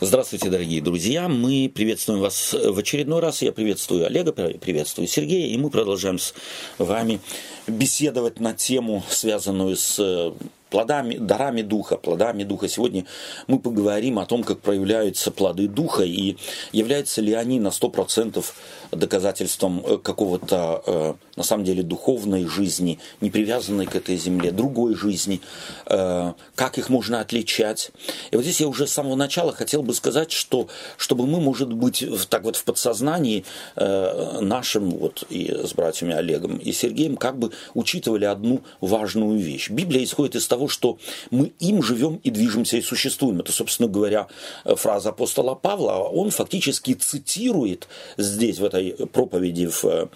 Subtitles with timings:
[0.00, 1.28] Здравствуйте, дорогие друзья.
[1.28, 3.42] Мы приветствуем вас в очередной раз.
[3.42, 5.48] Я приветствую Олега, приветствую Сергея.
[5.48, 6.34] И мы продолжаем с
[6.78, 7.18] вами
[7.66, 10.32] беседовать на тему, связанную с
[10.70, 12.68] плодами, дарами Духа, плодами Духа.
[12.68, 13.06] Сегодня
[13.46, 16.36] мы поговорим о том, как проявляются плоды Духа и
[16.72, 18.44] являются ли они на 100%
[18.92, 24.94] доказательством э, какого-то, э, на самом деле, духовной жизни, не привязанной к этой земле, другой
[24.94, 25.40] жизни,
[25.86, 27.90] э, как их можно отличать.
[28.30, 31.72] И вот здесь я уже с самого начала хотел бы сказать, что чтобы мы, может
[31.72, 33.44] быть, так вот в подсознании
[33.76, 39.70] нашим, вот и с братьями Олегом и Сергеем, как бы учитывали одну важную вещь.
[39.70, 40.98] Библия исходит из того, что
[41.30, 43.40] мы им живем и движемся и существуем.
[43.40, 44.26] Это, собственно говоря,
[44.64, 45.92] фраза апостола Павла.
[45.92, 50.06] Он фактически цитирует здесь, в этой проповеди, в э,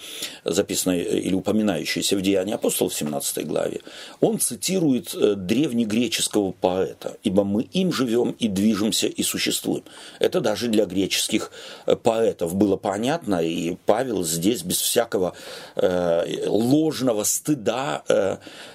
[0.44, 3.80] записанной или упоминающейся в Деянии апостолов в 17 главе,
[4.20, 9.84] он цитирует э, древнегреческого поэта, ибо мы им живем и движемся и существуем.
[10.18, 11.50] Это даже для греческих
[11.86, 15.34] э, поэтов было понятно, и Павел здесь без всякого
[15.76, 18.02] э, ложного стыда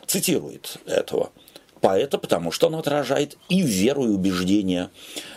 [0.06, 1.32] цитирует этого
[1.80, 4.90] поэта, потому что он отражает и веру, и убеждения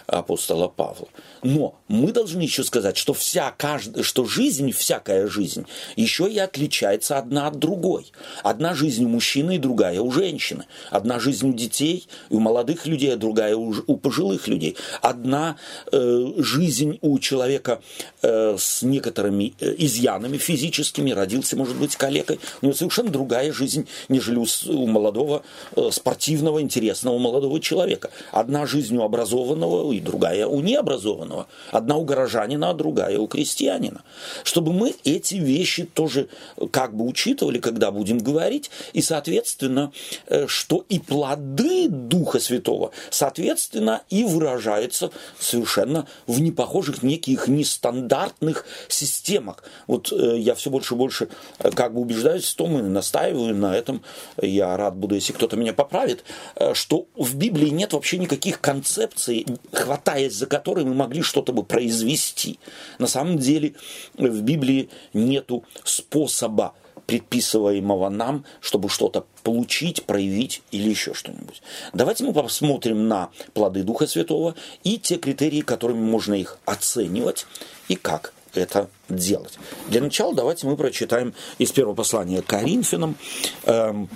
[0.06, 1.08] апостола Павла.
[1.42, 4.04] Но мы должны еще сказать, что, вся, кажд...
[4.04, 5.64] что жизнь, всякая жизнь,
[5.96, 8.12] еще и отличается одна от другой.
[8.42, 10.66] Одна жизнь у мужчины и другая у женщины.
[10.90, 14.76] Одна жизнь у детей и у молодых людей, а другая у, у пожилых людей.
[15.00, 15.56] Одна
[15.92, 17.80] э, жизнь у человека
[18.22, 22.38] э, с некоторыми э, изъянами физическими, родился, может быть, калекой.
[22.60, 25.42] Него совершенно другая жизнь, нежели у, у молодого,
[25.76, 28.10] э, спортивного, интересного молодого человека.
[28.30, 31.46] Одна жизнь у образованного и другая у необразованного образованного.
[31.70, 34.02] Одна у горожанина, а другая у крестьянина.
[34.44, 36.28] Чтобы мы эти вещи тоже
[36.72, 39.92] как бы учитывали, когда будем говорить, и, соответственно,
[40.26, 49.62] э, что и плоды Духа Святого, соответственно, и выражаются совершенно в непохожих неких нестандартных системах.
[49.86, 53.54] Вот э, я все больше и больше э, как бы убеждаюсь в том и настаиваю
[53.54, 54.02] на этом,
[54.40, 56.24] я рад буду, если кто-то меня поправит,
[56.72, 61.62] что в Библии нет вообще никаких концепций, хватаясь за которые мы могли могли что-то бы
[61.62, 62.58] произвести.
[62.98, 63.74] На самом деле
[64.18, 66.72] в Библии нету способа
[67.06, 71.62] предписываемого нам, чтобы что-то получить, проявить или еще что-нибудь.
[71.92, 74.54] Давайте мы посмотрим на плоды Духа Святого
[74.84, 77.46] и те критерии, которыми можно их оценивать
[77.88, 79.58] и как это делать.
[79.88, 83.16] Для начала давайте мы прочитаем из первого послания Коринфянам,
[83.64, 84.06] э,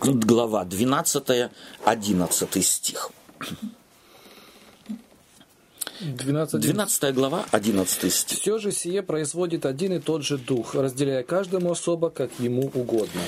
[0.00, 1.50] глава 12,
[1.84, 3.10] 11 стих.
[6.02, 8.38] 12, 12 глава, 11 стих.
[8.38, 13.20] Все же сие производит один и тот же дух, разделяя каждому особо, как ему угодно.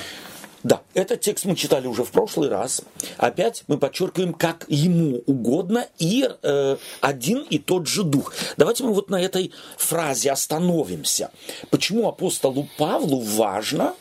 [0.63, 2.81] Да, этот текст мы читали уже в прошлый раз.
[3.17, 8.33] Опять мы подчеркиваем, как ему угодно и э, один и тот же дух.
[8.57, 11.29] Давайте мы вот на этой фразе остановимся.
[11.69, 13.93] Почему апостолу Павлу важно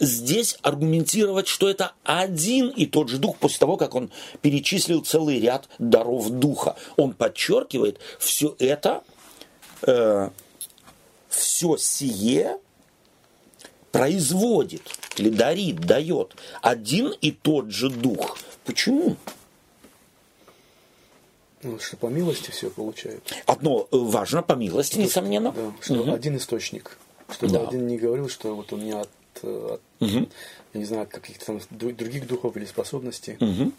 [0.00, 5.38] здесь аргументировать, что это один и тот же дух после того, как он перечислил целый
[5.38, 6.76] ряд даров духа.
[6.96, 9.04] Он подчеркивает, все это,
[9.86, 10.30] э,
[11.28, 12.58] все сие
[13.92, 14.82] производит
[15.16, 18.38] или дарит, дает один и тот же дух.
[18.64, 19.16] Почему?
[21.62, 23.34] Ну, что по милости все получают.
[23.46, 25.52] Одно важно по милости, что, несомненно.
[25.52, 26.12] Да, что угу.
[26.12, 26.96] один источник.
[27.28, 27.68] Чтобы да.
[27.68, 29.04] один не говорил, что вот у меня
[29.38, 30.28] от угу.
[30.74, 33.36] не знаю, от каких-то там других духов или способностей.
[33.40, 33.72] Угу.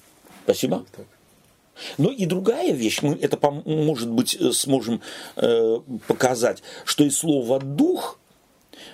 [0.43, 0.85] Спасибо.
[0.95, 1.05] Так.
[1.97, 5.01] Ну и другая вещь, мы это, может быть, э, сможем
[5.35, 8.19] э, показать, что и слово «дух»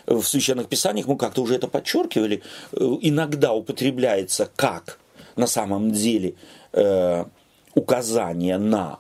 [0.06, 2.42] в священных писаниях, мы как-то уже это подчеркивали,
[2.72, 5.00] э, иногда употребляется как
[5.36, 6.36] на самом деле
[6.74, 7.26] э,
[7.76, 9.00] указание на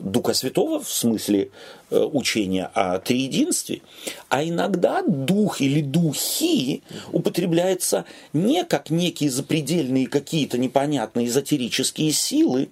[0.00, 1.50] Духа Святого в смысле
[1.90, 3.82] э, учения о триединстве,
[4.28, 6.82] а иногда дух или духи
[7.12, 12.68] употребляется не как некие запредельные какие-то непонятные эзотерические силы,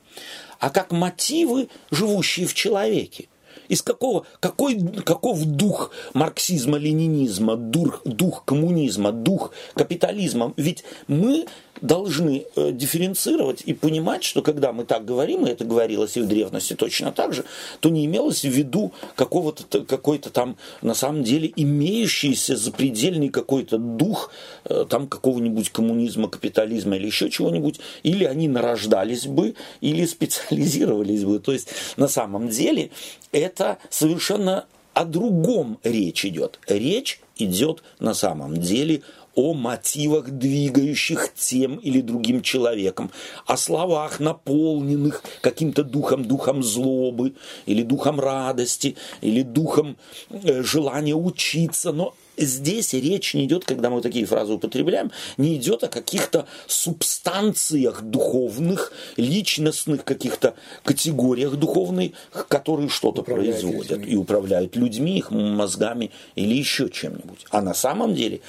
[0.58, 3.28] а как мотивы, живущие в человеке.
[3.68, 10.54] Из какого, какой, каков дух марксизма-ленинизма, дух, дух коммунизма, дух капитализма?
[10.56, 11.46] Ведь мы
[11.80, 16.26] должны э, дифференцировать и понимать, что когда мы так говорим, и это говорилось и в
[16.26, 17.44] древности точно так же,
[17.80, 24.30] то не имелось в виду какого-то, какой-то там, на самом деле, имеющийся запредельный какой-то дух
[24.64, 31.38] э, там какого-нибудь коммунизма, капитализма или еще чего-нибудь, или они нарождались бы, или специализировались бы.
[31.38, 32.90] То есть, на самом деле,
[33.32, 36.58] это совершенно о другом речь идет.
[36.66, 39.02] Речь идет на самом деле
[39.36, 43.12] о мотивах, двигающих тем или другим человеком,
[43.46, 47.34] о словах, наполненных каким-то духом, духом злобы,
[47.66, 49.98] или духом радости, или духом
[50.30, 55.84] э, желания учиться, но здесь речь не идет, когда мы такие фразы употребляем, не идет
[55.84, 62.12] о каких-то субстанциях духовных, личностных каких-то категориях духовных,
[62.48, 64.12] которые что-то производят людьми.
[64.12, 67.46] и управляют людьми, их мозгами или еще чем-нибудь.
[67.50, 68.40] А на самом деле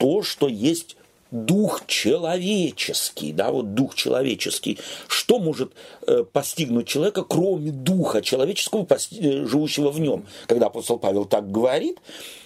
[0.00, 0.96] то, что есть
[1.30, 4.78] дух человеческий, да, вот дух человеческий.
[5.06, 5.72] Что может
[6.06, 10.26] э, постигнуть человека, кроме духа человеческого, э, живущего в нем?
[10.46, 11.98] Когда апостол Павел так говорит,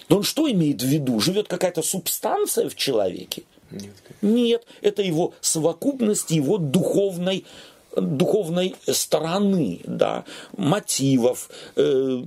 [0.07, 1.19] то он что имеет в виду?
[1.19, 3.43] Живет какая-то субстанция в человеке?
[3.71, 3.93] Нет.
[4.21, 7.45] Нет, это его совокупность его духовной
[7.95, 10.25] духовной стороны, да,
[10.57, 12.23] мотивов, э,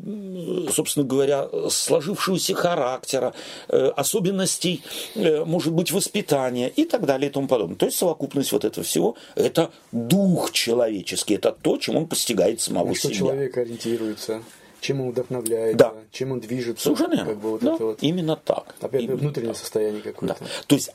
[0.72, 3.34] собственно говоря, сложившегося характера,
[3.68, 4.82] э, особенностей,
[5.14, 7.76] э, может быть, воспитания и так далее и тому подобное.
[7.76, 12.88] То есть совокупность вот этого всего– это дух человеческий, это то, чем он постигает самого
[12.88, 13.14] На себя.
[13.14, 14.42] что человек ориентируется
[14.80, 15.94] чем он вдохновляется, да.
[16.12, 16.84] чем он движется.
[16.84, 18.74] Совершенно как бы вот да, вот, именно так.
[18.80, 19.60] Опять именно внутреннее так.
[19.60, 20.36] состояние какое-то.
[20.38, 20.46] Да.
[20.66, 20.90] То есть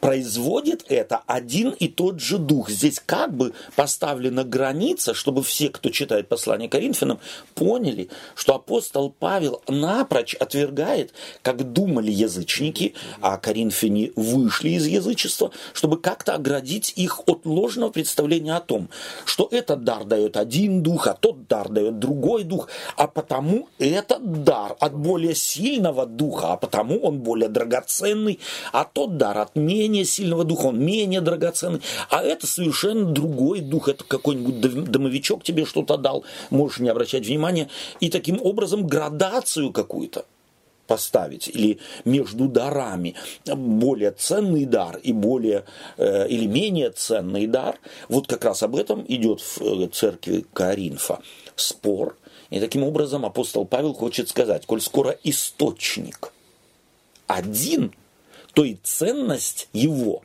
[0.00, 2.70] производит это один и тот же дух.
[2.70, 7.20] Здесь как бы поставлена граница, чтобы все, кто читает послание Коринфянам,
[7.54, 11.12] поняли, что апостол Павел напрочь отвергает,
[11.42, 18.56] как думали язычники, а коринфяне вышли из язычества, чтобы как-то оградить их от ложного представления
[18.56, 18.88] о том,
[19.24, 24.44] что этот дар дает один дух, а тот дар дает другой дух, а потому этот
[24.44, 28.40] дар от более сильного духа, а потому он более драгоценный,
[28.72, 33.60] а тот дар от менее менее сильного духа, он менее драгоценный, а это совершенно другой
[33.60, 39.72] дух, это какой-нибудь домовичок тебе что-то дал, можешь не обращать внимания, и таким образом градацию
[39.72, 40.24] какую-то
[40.86, 43.14] поставить или между дарами.
[43.46, 45.64] Более ценный дар и более
[45.96, 47.78] э, или менее ценный дар.
[48.08, 51.20] Вот как раз об этом идет в э, церкви Коринфа
[51.54, 52.16] спор.
[52.50, 56.32] И таким образом апостол Павел хочет сказать коль скоро источник
[57.28, 57.92] один
[58.52, 60.22] то и ценность его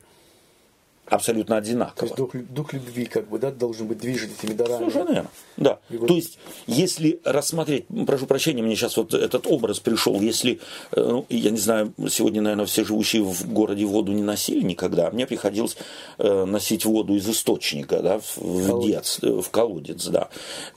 [1.06, 1.94] абсолютно одинакова.
[1.94, 4.78] То есть дух, дух любви как бы, да, должен быть движет этими дарами.
[4.78, 5.30] Совершенно верно.
[5.56, 5.78] Да.
[5.88, 6.08] Вот...
[6.08, 10.60] То есть, если рассмотреть, прошу прощения, мне сейчас вот этот образ пришел, если,
[10.92, 15.10] э, ну, я не знаю, сегодня, наверное, все живущие в городе воду не носили никогда,
[15.10, 15.76] мне приходилось
[16.18, 20.28] э, носить воду из источника, да, в, в, детстве, в колодец, да,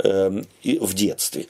[0.03, 1.47] э, в детстве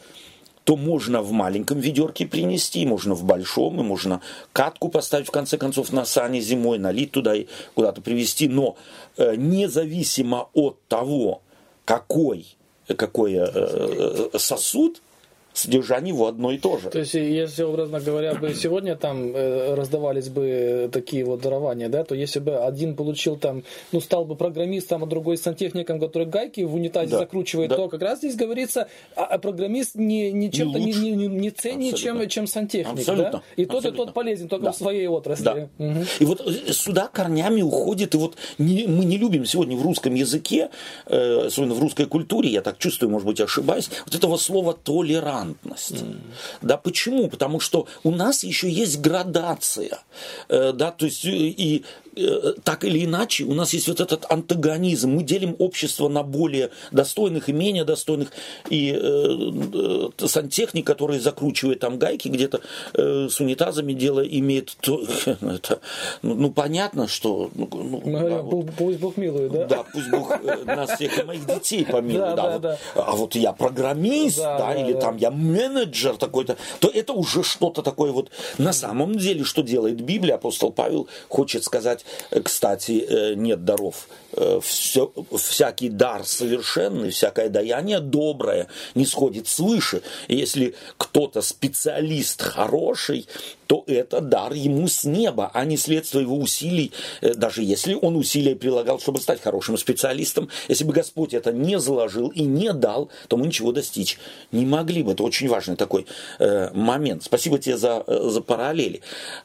[0.70, 4.22] то можно в маленьком ведерке принести, можно в большом, и можно
[4.54, 8.48] катку поставить в конце концов на сани зимой, налить туда и куда-то привезти.
[8.48, 8.78] Но
[9.18, 11.42] э, независимо от того,
[11.86, 12.46] какой,
[12.86, 15.02] какой э, э сосуд,
[15.60, 16.90] содержание его одно и то же.
[16.90, 22.04] То есть, если, образно говоря, бы сегодня там э, раздавались бы такие вот дарования, да,
[22.04, 26.62] то если бы один получил там, ну, стал бы программистом, а другой сантехником, который гайки
[26.62, 27.20] в унитазе да.
[27.20, 27.76] закручивает, да.
[27.76, 31.50] то как раз здесь говорится, а, а программист не, не чем-то не, не, не, не
[31.50, 33.32] ценнее, чем, чем сантехник, Абсолютно.
[33.32, 33.44] да?
[33.56, 33.92] И Абсолютно.
[33.92, 34.72] тот и тот полезен только да.
[34.72, 35.44] в своей отрасли.
[35.44, 35.70] Да.
[35.78, 36.00] Угу.
[36.20, 40.14] И вот э, сюда корнями уходит, и вот не, мы не любим сегодня в русском
[40.14, 40.70] языке,
[41.08, 45.49] э, особенно в русской культуре, я так чувствую, может быть, ошибаюсь, вот этого слова толерант
[45.54, 46.04] толерантность.
[46.04, 46.22] Mm.
[46.62, 47.30] Да, почему?
[47.30, 50.00] Потому что у нас еще есть градация.
[50.50, 51.84] Э, да, то есть и
[52.20, 55.12] Э, так или иначе, у нас есть вот этот антагонизм.
[55.12, 58.32] Мы делим общество на более достойных и менее достойных.
[58.70, 62.62] И э, э, сантехник, который закручивает там гайки где-то
[62.94, 64.76] э, с унитазами дело имеет...
[64.82, 65.80] То, это,
[66.22, 67.50] ну, ну, понятно, что...
[67.54, 69.66] Ну, ну, да, вот, пусть Бог милует, да?
[69.66, 72.20] Да, пусть Бог э, нас всех и моих детей помилует.
[72.30, 72.78] Да, да, вот, да.
[72.96, 75.00] А вот я программист, да, да, да или да.
[75.00, 78.30] там я менеджер такой-то, то это уже что-то такое вот...
[78.58, 82.06] На самом деле, что делает Библия, апостол Павел хочет сказать,
[82.44, 84.08] кстати, э, нет даров.
[84.34, 90.02] Э, Все, всякий дар совершенный, всякое даяние доброе не сходит свыше.
[90.28, 93.28] Если кто-то специалист хороший,
[93.70, 98.16] то это дар ему с неба, а не следствие его усилий, э, даже если он
[98.16, 100.50] усилия прилагал, чтобы стать хорошим специалистом.
[100.68, 104.18] Если бы Господь это не заложил и не дал, то мы ничего достичь
[104.52, 105.12] не могли бы.
[105.12, 106.08] Это очень важный такой
[106.40, 107.22] э, момент.
[107.24, 109.02] Спасибо тебе за, э, за параллели.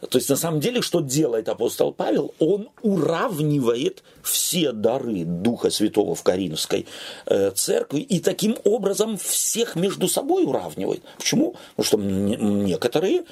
[0.09, 2.35] То есть, на самом деле, что делает апостол Павел?
[2.38, 6.87] Он уравнивает все дары Духа Святого в Каринской
[7.26, 11.02] э, церкви и таким образом всех между собой уравнивает.
[11.19, 11.57] Почему?
[11.76, 13.25] Потому что некоторые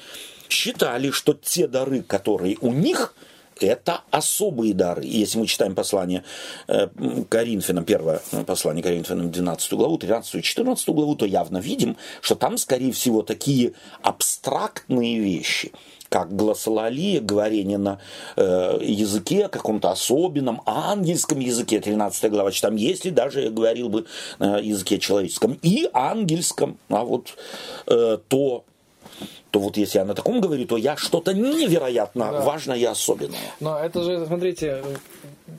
[0.49, 3.13] считали, что те дары, которые у них,
[3.59, 5.03] это особые дары.
[5.05, 6.23] Если мы читаем послание
[6.67, 6.87] э,
[7.29, 12.57] Коринфянам, первое послание Коринфянам, 12 главу, 13 и 14 главу, то явно видим, что там,
[12.57, 15.71] скорее всего, такие абстрактные вещи–
[16.13, 17.97] как гласолалия, говорение на
[18.35, 24.05] э, языке каком-то особенном, ангельском языке, 13 глава, там, если даже я говорил бы
[24.37, 27.35] на языке человеческом и ангельском, а вот
[27.87, 28.63] э, то
[29.53, 32.41] то вот если я на таком говорю, то я что-то невероятно да.
[32.41, 33.37] важное и особенное.
[33.59, 34.81] Но это же, смотрите,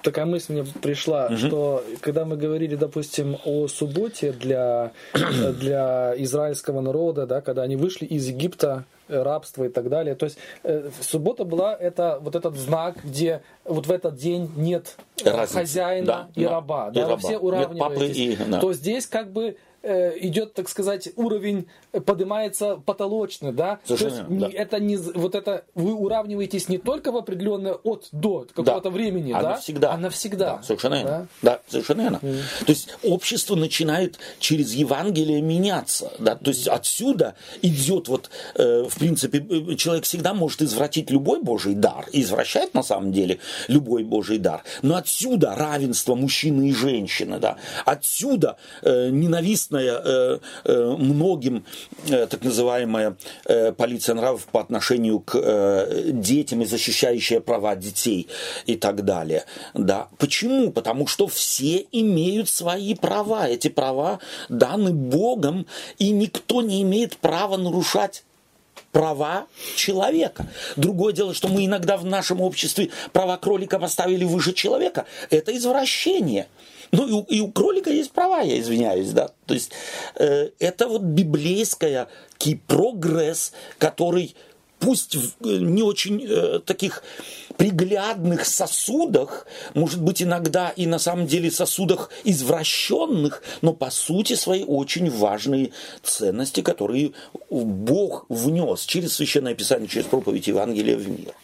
[0.03, 1.37] такая мысль мне пришла, угу.
[1.37, 4.91] что когда мы говорили, допустим, о субботе для,
[5.61, 10.17] для израильского народа, да, когда они вышли из Египта, э, рабства и так далее.
[10.17, 14.97] То есть э, суббота была это вот этот знак, где вот в этот день нет
[15.25, 15.61] Разница.
[15.61, 17.17] хозяина да, и да, раба, и да, раба.
[17.19, 18.17] все уравниваетесь.
[18.17, 18.59] И, да.
[18.59, 21.67] То здесь как бы идет, так сказать, уровень
[22.07, 23.81] поднимается потолочный, да?
[23.85, 24.63] Совершенно, То есть да.
[24.63, 28.91] это не вот это вы уравниваетесь не только в определенное от до какого-то да.
[28.91, 29.51] времени, а да?
[29.51, 29.93] Навсегда.
[29.93, 30.57] А навсегда.
[30.57, 31.11] Да, совершенно верно.
[31.11, 32.21] Да, да совершенно верно.
[32.23, 32.41] Mm.
[32.67, 36.35] То есть общество начинает через Евангелие меняться, да?
[36.37, 41.75] То есть отсюда идет вот, э, в принципе, э, человек всегда может извратить любой Божий
[41.75, 43.39] дар, извращает на самом деле
[43.69, 47.57] любой Божий дар, но отсюда равенство мужчины и женщины, да?
[47.85, 51.65] Отсюда э, ненавистность известная э, э, многим
[52.09, 53.17] э, так называемая
[53.77, 58.29] полиция нравов по отношению к детям и защищающая права детей
[58.67, 59.45] и так далее.
[59.75, 60.09] Да.
[60.19, 60.71] Почему?
[60.71, 63.49] Потому что все имеют свои права.
[63.49, 65.67] Эти права даны Богом,
[65.99, 68.25] и никто не имеет права нарушать
[68.93, 70.47] права человека.
[70.77, 75.05] Другое дело, что мы иногда в нашем обществе права кролика поставили выше человека.
[75.31, 76.47] Это извращение.
[76.93, 79.31] Ну, и, и у кролика есть права, я извиняюсь, да.
[79.47, 79.73] То есть
[80.17, 82.09] э, это вот библейская
[82.67, 84.35] прогресс, который
[84.85, 87.03] пусть в э, не очень э, таких
[87.57, 94.65] приглядных сосудах, может быть иногда и на самом деле сосудах извращенных, но по сути свои
[94.65, 95.71] очень важные
[96.03, 97.13] ценности, которые
[97.51, 101.35] Бог внес через Священное Писание, через проповедь Евангелия в мир.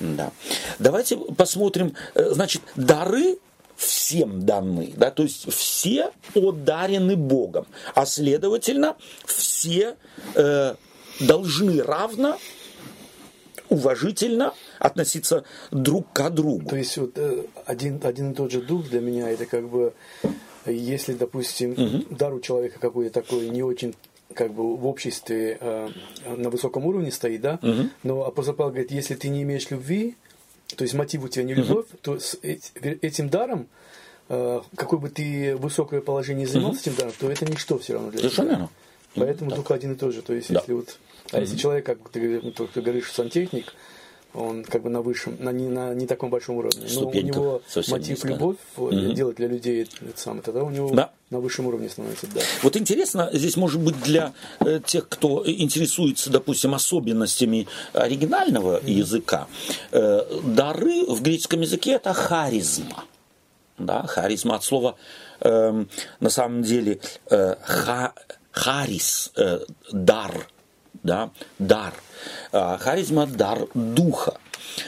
[0.00, 0.32] Да.
[0.78, 3.38] Давайте посмотрим, э, значит, дары
[3.80, 9.96] всем даны, да, то есть все одарены Богом, а следовательно все
[10.34, 10.74] э,
[11.20, 12.38] должны равно
[13.70, 16.68] уважительно относиться друг к другу.
[16.68, 19.94] То есть вот э, один, один и тот же дух для меня это как бы,
[20.66, 22.14] если, допустим, угу.
[22.14, 23.94] дар у человека какой-то такой не очень
[24.34, 25.88] как бы в обществе э,
[26.36, 27.88] на высоком уровне стоит, да, угу.
[28.02, 30.16] но апостол Павел говорит, если ты не имеешь любви,
[30.76, 31.98] то есть мотив у тебя не любовь, угу.
[32.02, 33.68] то с этим даром,
[34.28, 36.78] э, какое бы ты высокое положение занимал угу.
[36.78, 38.68] этим даром, то это ничто все равно для Совершенно тебя.
[39.16, 40.22] Поэтому только один и тот же.
[40.22, 40.60] То есть, да.
[40.60, 40.98] если вот,
[41.32, 41.42] а угу.
[41.42, 43.74] если человек, как ты, ну, ты говоришь, сантехник,
[44.34, 46.86] он как бы на высшем, на не, на не таком большом уровне.
[46.94, 49.12] Но у него мотив любовь угу.
[49.12, 51.10] делать для людей это, это самое, тогда у него да.
[51.30, 52.26] на высшем уровне становится.
[52.32, 52.40] Да.
[52.62, 59.46] Вот интересно, здесь может быть для э, тех, кто интересуется, допустим, особенностями оригинального mm языка,
[59.92, 63.04] э, дары в греческом языке это харизма.
[63.78, 64.96] Да, харизма от слова
[65.40, 65.84] э,
[66.20, 68.12] на самом деле э, ха,
[68.52, 69.60] харис, э,
[69.92, 70.48] дар,
[71.02, 71.94] да, дар.
[72.52, 74.34] А харизма– дар духа.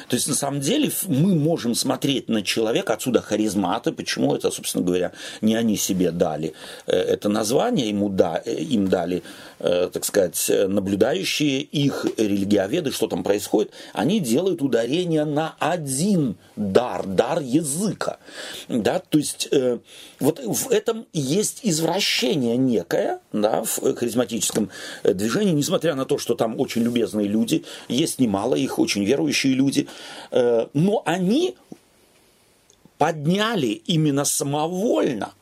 [0.08, 4.84] То есть, на самом деле, мы можем смотреть на человека, отсюда харизматы, почему это, собственно
[4.84, 6.54] говоря, не они себе дали
[6.86, 9.22] э, это название, ему да, э, им дали,
[9.58, 17.06] э, так сказать, наблюдающие их религиоведы, что там происходит, они делают ударение на один дар,
[17.06, 18.18] дар языка.
[18.68, 18.98] Да?
[18.98, 19.50] То есть,
[20.20, 24.70] вот в этом есть извращение некое да, в харизматическом
[25.04, 29.81] движении, несмотря на то, что там очень любезные люди, есть немало их, очень верующие люди,
[29.82, 29.88] люди,
[30.30, 31.56] э, но они
[32.98, 35.34] подняли именно самовольно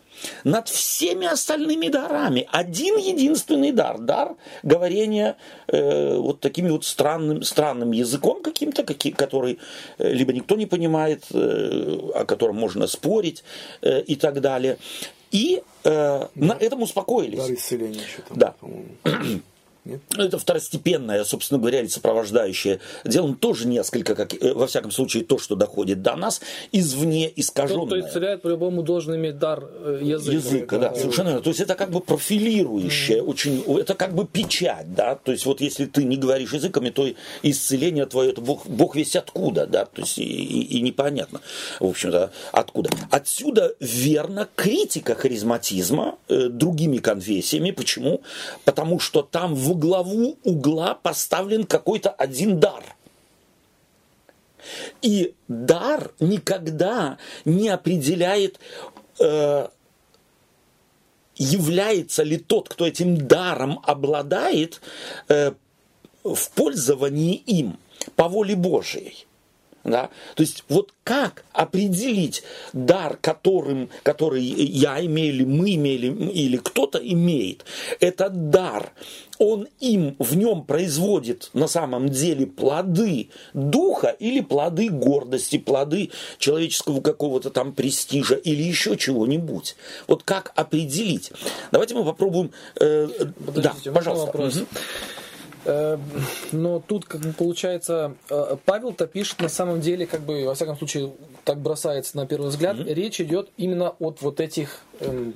[0.44, 2.47] над всеми остальными дарами.
[2.52, 9.59] Один единственный дар, дар говорения э, вот такими вот странным, странным языком каким-то, который
[9.99, 13.44] э, либо никто не понимает, э, о котором можно спорить
[13.80, 14.76] э, и так далее.
[15.30, 17.38] И э, на этом успокоились.
[17.38, 18.54] Дар исцеления там, да.
[19.84, 20.00] Нет?
[20.16, 25.38] Это второстепенное, собственно говоря, сопровождающее дело, он тоже несколько, как, э, во всяком случае, то,
[25.38, 26.40] что доходит до нас,
[26.72, 27.87] извне искаженное.
[27.87, 30.32] Тот, кто исцеляет, по-любому должен иметь дар э, языка.
[30.32, 31.42] Языка, да, да, совершенно верно.
[31.42, 33.22] То есть это как бы профилирующее, mm.
[33.22, 37.08] очень, это как бы печать, да, то есть вот если ты не говоришь языками, то
[37.42, 41.40] исцеление твое, это Бог, Бог весь откуда, да, то есть и, и, и непонятно,
[41.78, 42.90] в общем-то, откуда.
[43.10, 47.70] Отсюда верно критика харизматизма э, другими конфессиями.
[47.70, 48.22] Почему?
[48.64, 52.84] Потому что там в главу угла поставлен какой-то один дар.
[55.02, 58.60] И дар никогда не определяет,
[59.18, 59.68] э,
[61.36, 64.80] является ли тот, кто этим даром обладает,
[65.28, 65.52] э,
[66.22, 67.78] в пользовании им
[68.16, 69.26] по воле Божией.
[69.84, 70.10] Да?
[70.34, 76.99] То есть вот как определить дар, которым, который я имею, или мы имели, или кто-то
[76.99, 77.64] имеет,
[77.99, 78.92] этот дар,
[79.38, 87.00] он им в нем производит на самом деле плоды духа или плоды гордости, плоды человеческого
[87.00, 89.76] какого-то там престижа или еще чего-нибудь.
[90.06, 91.32] Вот как определить?
[91.72, 92.50] Давайте мы попробуем...
[92.78, 93.08] Э,
[93.38, 94.26] да, пожалуйста.
[94.26, 94.56] Вопрос.
[94.56, 94.66] Угу.
[95.64, 95.99] Э,
[96.52, 100.76] но тут, как бы получается, э, Павел-то пишет на самом деле, как бы, во всяком
[100.76, 101.12] случае,
[101.45, 102.95] так бросается на первый взгляд, mm-hmm.
[102.95, 104.81] речь идет именно от вот этих...
[105.00, 105.35] Эм,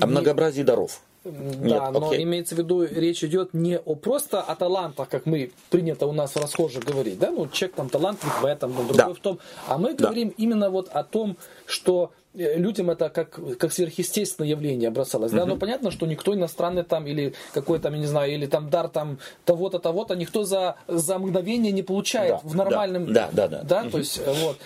[0.00, 1.00] О многообразии даров.
[1.24, 2.22] Да, Нет, но окей.
[2.22, 6.34] имеется в виду, речь идет не о просто о талантах, как мы принято у нас
[6.34, 9.14] в расхожих говорить, да, ну, человек там талантлив в этом, другой да.
[9.14, 10.34] в том, а мы говорим да.
[10.36, 15.32] именно вот о том, что людям это как, как сверхъестественное явление бросалось.
[15.32, 18.70] Да, но понятно, что никто иностранный там или какой там, я не знаю, или там
[18.70, 23.12] дар там того-то, того-то, никто за, за мгновение не получает да, в нормальном...
[23.12, 23.58] Да, да, да.
[23.58, 23.86] да, да.
[23.86, 23.90] Uh-huh.
[23.90, 24.58] то есть вот.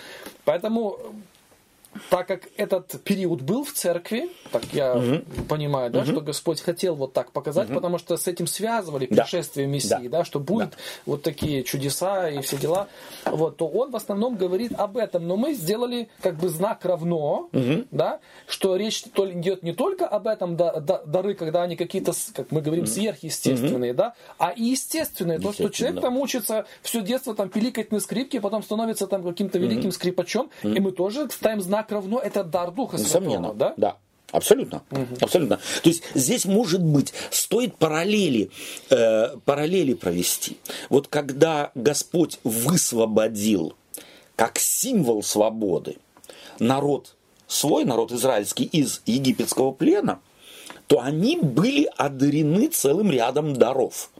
[0.45, 0.97] Поэтому
[2.09, 5.21] так как этот период был в церкви, так я угу.
[5.47, 6.11] понимаю, да, угу.
[6.11, 7.75] что Господь хотел вот так показать, угу.
[7.75, 9.73] потому что с этим связывали пришествие да.
[9.73, 10.19] Мессии, да.
[10.19, 10.77] да, что будет да.
[11.05, 12.87] вот такие чудеса и все дела,
[13.25, 17.49] вот, то он в основном говорит об этом, но мы сделали как бы знак равно,
[17.51, 17.85] угу.
[17.91, 22.51] да, что речь идет не только об этом да, да, дары, когда они какие-то, как
[22.51, 23.97] мы говорим, сверхъестественные, угу.
[23.97, 28.39] да, а и естественные, то, что человек там учится все детство там пиликать на скрипке,
[28.39, 29.91] потом становится там каким-то великим угу.
[29.91, 30.73] скрипачом, угу.
[30.73, 33.73] и мы тоже ставим знак знак равно это дар Духа Святого, да?
[33.77, 33.95] Да.
[34.31, 35.15] Абсолютно, угу.
[35.21, 35.57] абсолютно.
[35.81, 38.51] То есть здесь может быть стоит параллели,
[38.91, 40.57] э, параллели провести.
[40.89, 43.73] Вот когда Господь высвободил
[44.35, 45.97] как символ свободы
[46.59, 47.15] народ
[47.47, 50.19] свой, народ израильский из египетского плена,
[50.85, 54.11] то они были одарены целым рядом даров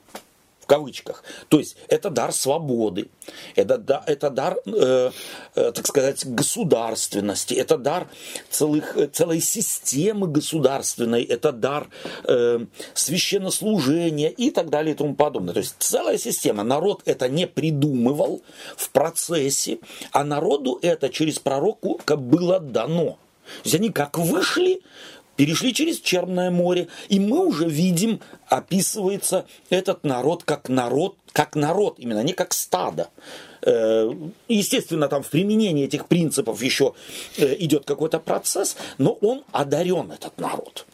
[0.69, 1.23] кавычках.
[1.49, 3.09] То есть это дар свободы,
[3.55, 5.11] это, это дар, э,
[5.55, 8.07] э, так сказать, государственности, это дар
[8.51, 11.89] целых, э, целой системы государственной, это дар
[12.25, 15.53] э, священнослужения и так далее и тому подобное.
[15.53, 16.63] То есть целая система.
[16.63, 18.41] Народ это не придумывал
[18.77, 19.79] в процессе,
[20.11, 23.17] а народу это через пророку было дано.
[23.63, 24.81] То есть они как вышли,
[25.39, 31.95] перешли через Черное море, и мы уже видим, описывается этот народ как народ, как народ,
[31.97, 33.07] именно не как стадо.
[33.61, 34.11] Э,
[34.49, 36.93] естественно, там в применении этих принципов еще
[37.37, 40.85] э, идет какой-то процесс, но он одарен, этот народ.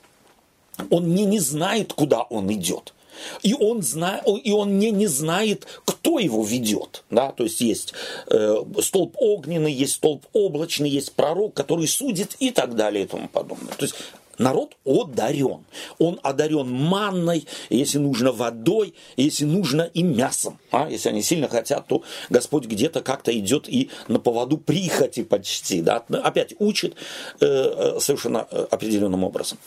[0.91, 2.93] Он не, не знает, куда он идет.
[3.41, 4.21] И он, зна...
[4.43, 7.03] и он не, не знает, кто его ведет.
[7.09, 7.31] Да?
[7.31, 7.93] То есть есть
[8.27, 13.27] э, столб огненный, есть столб облачный, есть пророк, который судит и так далее и тому
[13.27, 13.73] подобное.
[13.73, 13.95] То есть
[14.37, 15.65] Народ одарен.
[15.97, 20.59] Он одарен манной, если нужно водой, если нужно и мясом.
[20.71, 25.81] А если они сильно хотят, то Господь где-то как-то идет и на поводу прихоти почти.
[25.81, 26.03] Да?
[26.23, 26.95] Опять учит
[27.39, 29.57] э, э совершенно э, определенным образом.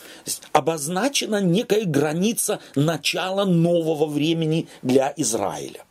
[0.51, 5.83] обозначена некая граница начала нового времени для Израиля.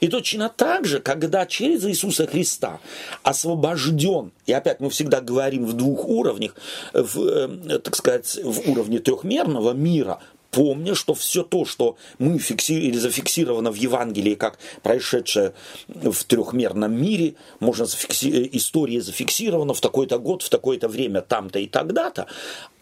[0.00, 2.80] И точно так же, когда через Иисуса Христа
[3.22, 6.54] освобожден, и опять мы всегда говорим в двух уровнях,
[6.92, 10.18] в, э, так сказать, в уровне трехмерного мира,
[10.52, 15.54] помня, что все то, что мы или зафиксировано в Евангелии как происшедшее
[15.88, 18.26] в трехмерном мире, можно зафикси...
[18.26, 22.26] Э, история зафиксирована в такой-то год, в такое-то время, там-то и тогда-то,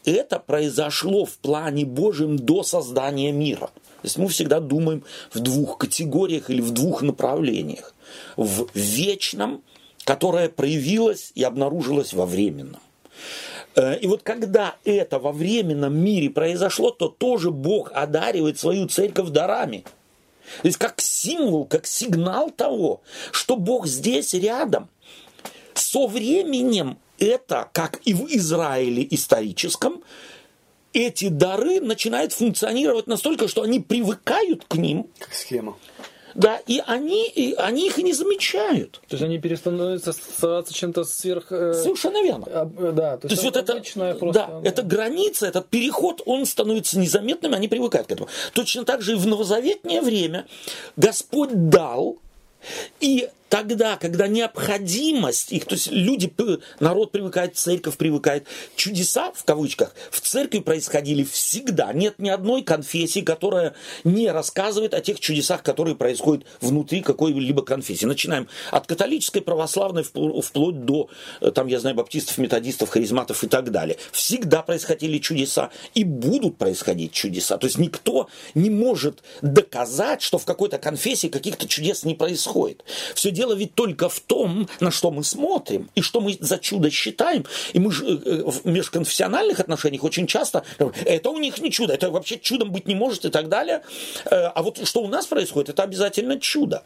[0.04, 3.68] это произошло в плане Божьем до создания мира.
[3.68, 7.94] То есть мы всегда думаем в двух категориях или в двух направлениях.
[8.36, 9.62] В вечном,
[10.04, 12.80] которое проявилось и обнаружилось во временном.
[13.76, 19.30] Э, и вот когда это во временном мире произошло, то тоже Бог одаривает свою церковь
[19.30, 19.84] дарами.
[20.62, 24.88] То есть как символ, как сигнал того, что Бог здесь рядом.
[25.74, 30.02] Со временем это, как и в Израиле историческом,
[30.92, 35.06] эти дары начинают функционировать настолько, что они привыкают к ним.
[35.18, 35.76] Как схема.
[36.34, 39.00] Да, и они, и они их и не замечают.
[39.08, 41.46] То есть они перестанут оставаться чем-то сверх...
[41.50, 41.74] Э...
[41.74, 42.46] Совершенно верно.
[42.46, 43.82] А, да, то, то есть, вот это,
[44.18, 48.28] просто, да, да, эта граница, этот переход, он становится незаметным, они привыкают к этому.
[48.52, 50.46] Точно так же и в новозаветнее время
[50.96, 52.18] Господь дал,
[53.00, 56.32] и тогда, когда необходимость их, то есть люди,
[56.78, 61.92] народ привыкает, церковь привыкает, чудеса, в кавычках, в церкви происходили всегда.
[61.92, 68.06] Нет ни одной конфессии, которая не рассказывает о тех чудесах, которые происходят внутри какой-либо конфессии.
[68.06, 71.08] Начинаем от католической, православной, вплоть до,
[71.40, 73.96] э, там, я знаю, баптистов, методистов, харизматов и так далее.
[74.12, 77.58] Всегда происходили чудеса и будут происходить чудеса.
[77.58, 82.84] То есть никто не может доказать, что в какой-то конфессии каких-то чудес не происходит.
[83.16, 86.90] Все дело ведь только в том, на что мы смотрим и что мы за чудо
[86.90, 87.46] считаем.
[87.72, 90.62] И мы же э, э, в межконфессиональных отношениях очень часто
[91.06, 93.80] это у них не чудо, это вообще чудом быть не может и так далее.
[94.26, 96.82] Э, а вот что у нас происходит, это обязательно чудо.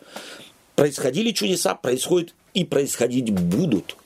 [0.76, 3.96] Происходили чудеса, происходят и происходить будут.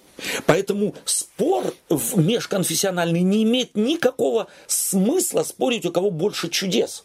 [0.46, 1.74] Поэтому спор
[2.16, 7.04] межконфессиональный не имеет никакого смысла спорить, у кого больше чудес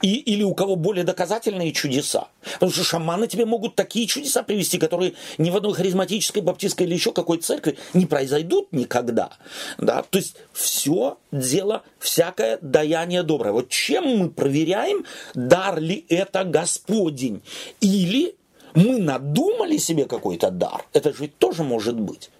[0.00, 2.28] и, или у кого более доказательные чудеса.
[2.54, 6.94] Потому что шаманы тебе могут такие чудеса привести, которые ни в одной харизматической, баптистской или
[6.94, 9.30] еще какой церкви не произойдут никогда.
[9.78, 10.02] Да?
[10.02, 13.52] То есть все дело, всякое даяние доброе.
[13.52, 17.42] Вот чем мы проверяем, дар ли это Господень?
[17.80, 18.36] Или
[18.74, 20.84] мы надумали себе какой-то дар?
[20.92, 22.30] Это же тоже может быть.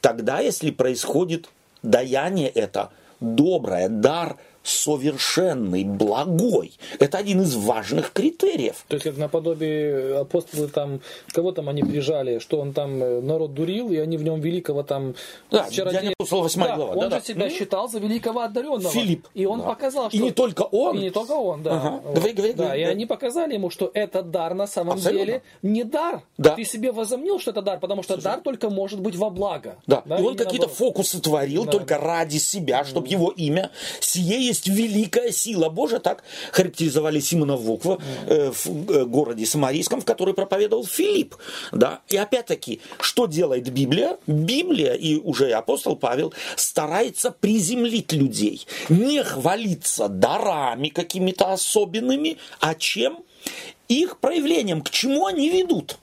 [0.00, 1.48] Тогда, если происходит
[1.82, 2.90] даяние это
[3.20, 6.72] доброе, дар– совершенный, благой.
[6.98, 8.84] Это один из важных критериев.
[8.88, 11.00] То есть, как наподобие апостолы там,
[11.32, 14.82] кого там они прижали, что он там э, народ дурил, и они в нем великого
[14.82, 15.14] там
[15.50, 16.12] да, чародея...
[16.12, 16.94] апостол 8 да, глава.
[16.94, 18.90] Он да, же себя mm считал за великого одаренного.
[18.90, 19.28] Филипп.
[19.34, 19.66] И он да.
[19.66, 20.16] показал, что...
[20.16, 20.96] И не только он.
[20.96, 21.76] И не только он, да.
[21.76, 22.00] Ага.
[22.04, 22.14] Вот.
[22.16, 22.90] Говори, говори, да, говори, и да.
[22.90, 25.26] они показали ему, что это дар на самом Абсолютно.
[25.26, 26.22] деле не дар.
[26.38, 26.54] Да.
[26.54, 29.76] Ты себе возомнил, что это дар, потому что дар только может быть во благо.
[29.86, 30.02] Да.
[30.06, 30.16] да?
[30.16, 31.72] И он какие-то фокусы творил Да.
[31.72, 33.70] только ради себя, чтобы его имя.
[34.00, 35.98] Сие есть великая сила Божия.
[35.98, 41.36] Так характеризовали Симона Воква э, в э, городе Самарийском, в который проповедовал Филипп.
[41.72, 42.00] Да?
[42.08, 44.18] И опять-таки, что делает Библия?
[44.26, 48.66] Библия и уже апостол Павел старается приземлить людей.
[48.88, 53.18] Не хвалиться дарами какими-то особенными, а чем?
[53.88, 55.98] Их проявлением, к чему они ведут.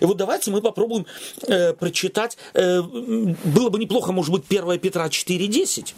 [0.00, 1.06] И вот давайте мы попробуем
[1.42, 2.36] э, прочитать.
[2.54, 5.94] Э, было бы неплохо, может быть, 1 Петра 4.10.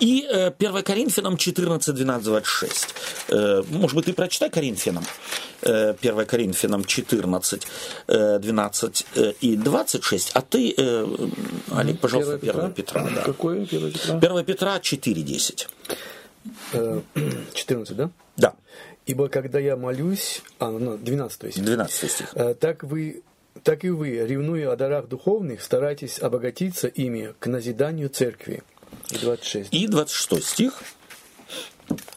[0.00, 2.94] И э, 1 Коринфянам 14, 12, 26.
[3.28, 5.04] Э, может быть, ты прочитай Коринфянам.
[5.62, 7.66] Э, 1 Коринфянам 14,
[8.08, 10.30] э, 12 э, и 26.
[10.34, 11.06] А ты, э,
[11.72, 13.08] Олег, пожалуйста, 1 Петра.
[13.14, 13.22] да.
[13.22, 14.16] Какое 1 Петра?
[14.16, 15.68] 1 Петра 4, 10.
[16.72, 17.00] Э,
[17.54, 18.10] 14, да?
[18.36, 18.54] Да,
[19.06, 22.32] Ибо когда я молюсь, а, ну, 12 то есть, 12 стих.
[22.34, 23.22] Э, так вы
[23.62, 28.62] так и вы, ревнуя о дарах духовных, старайтесь обогатиться ими к назиданию церкви.
[29.10, 29.72] И 26.
[29.72, 30.82] И 26 стих.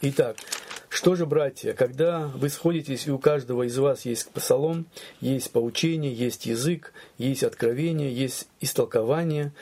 [0.02, 0.36] Итак,
[0.90, 4.86] что же, братья, когда вы сходитесь, и у каждого из вас есть псалом,
[5.20, 9.52] есть поучение, есть язык, есть откровение, есть истолкование,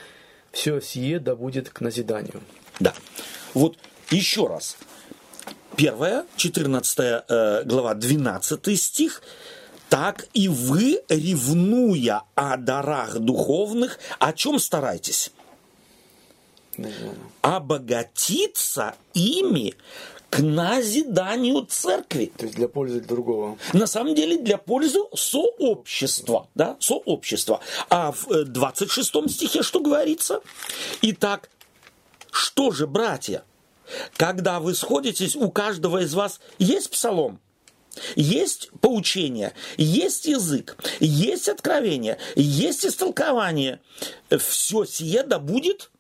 [0.53, 2.41] все сие да будет к назиданию.
[2.81, 2.95] Да.
[3.53, 3.77] Вот
[4.11, 4.79] еще раз.
[5.77, 9.23] Первая, 14 э, глава, 12 стих.
[9.91, 15.31] Так и вы, ревнуя о дарах духовных, о чем старайтесь?
[17.43, 19.75] Обогатиться ими
[20.31, 22.33] к назиданию церкви.
[22.37, 23.59] То есть для пользы другого.
[23.73, 27.61] На самом деле для пользы сообщества, да, сообщества.
[27.89, 30.41] А в э, 26 стихе что говорится?
[31.03, 31.49] Итак,
[32.31, 33.43] что же, братья,
[34.17, 37.41] когда вы сходитесь, у каждого из вас есть псалом,
[38.17, 43.81] есть поучение, есть язык, есть откровение, есть истолкование.
[44.39, 45.91] Все сие да будет.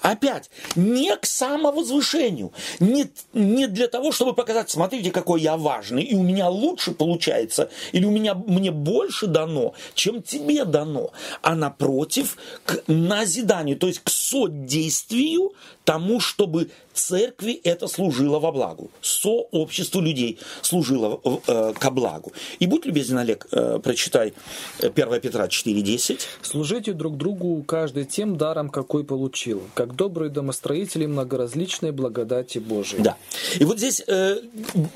[0.00, 6.14] Опять, не к самовозвышению, не, не для того, чтобы показать, смотрите, какой я важный, и
[6.14, 11.12] у меня лучше получается, или у меня мне больше дано, чем тебе дано,
[11.42, 15.52] а напротив, к назиданию, то есть к содействию
[15.84, 22.32] тому, чтобы церкви это служило во благо, сообществу людей служило э, ко благу.
[22.58, 24.34] И будь любезен, Олег, э, прочитай
[24.78, 26.20] э, 1 Петра 4.10.
[26.42, 29.41] Служите друг другу каждый тем даром, какой получил,
[29.74, 33.02] как добрые домостроители многоразличной благодати Божией.
[33.02, 33.16] Да.
[33.58, 34.38] И вот здесь э,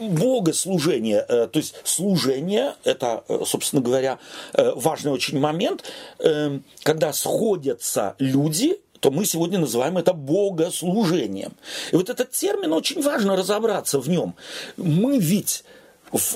[0.01, 4.19] богослужение, э, то есть служение, это, э, собственно говоря,
[4.55, 5.85] э, важный очень момент,
[6.19, 11.53] э, когда сходятся люди, то мы сегодня называем это богослужением.
[11.93, 14.35] И вот этот термин очень важно разобраться в нем.
[14.77, 15.65] Мы ведь,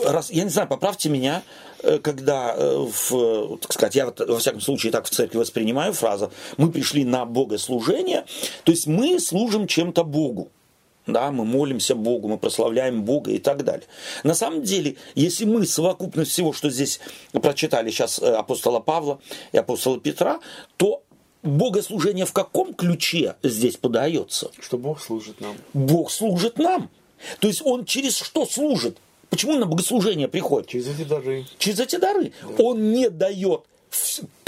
[0.05, 1.43] раз, я не знаю, поправьте меня,
[1.83, 6.33] э, когда, э, в, так сказать, я во всяком случае так в церкви воспринимаю фразу,
[6.57, 8.25] мы пришли на богослужение,
[8.65, 10.51] то есть мы служим чем-то Богу.
[11.07, 13.87] да, мы молимся Богу, мы прославляем Бога и так далее.
[14.23, 17.01] На самом деле, если мы совокупность всего, что здесь
[17.33, 19.19] прочитали сейчас э, апостола Павла
[19.53, 20.39] и апостола Петра,
[20.77, 21.03] то
[21.43, 24.51] богослужение в каком ключе здесь подается?
[24.61, 25.57] Что Бог служит нам.
[25.73, 26.91] Бог служит нам.
[27.39, 28.99] То есть он через что служит?
[29.31, 30.69] Почему на богослужение приходит?
[30.69, 31.47] Через эти дары.
[31.59, 32.33] Через эти дары.
[32.43, 32.65] Да.
[32.65, 33.63] Он не дает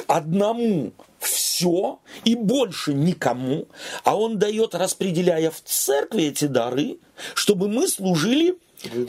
[0.06, 3.68] одному все и больше никому,
[4.04, 6.98] а он дает, распределяя в церкви эти дары,
[7.34, 8.56] чтобы мы служили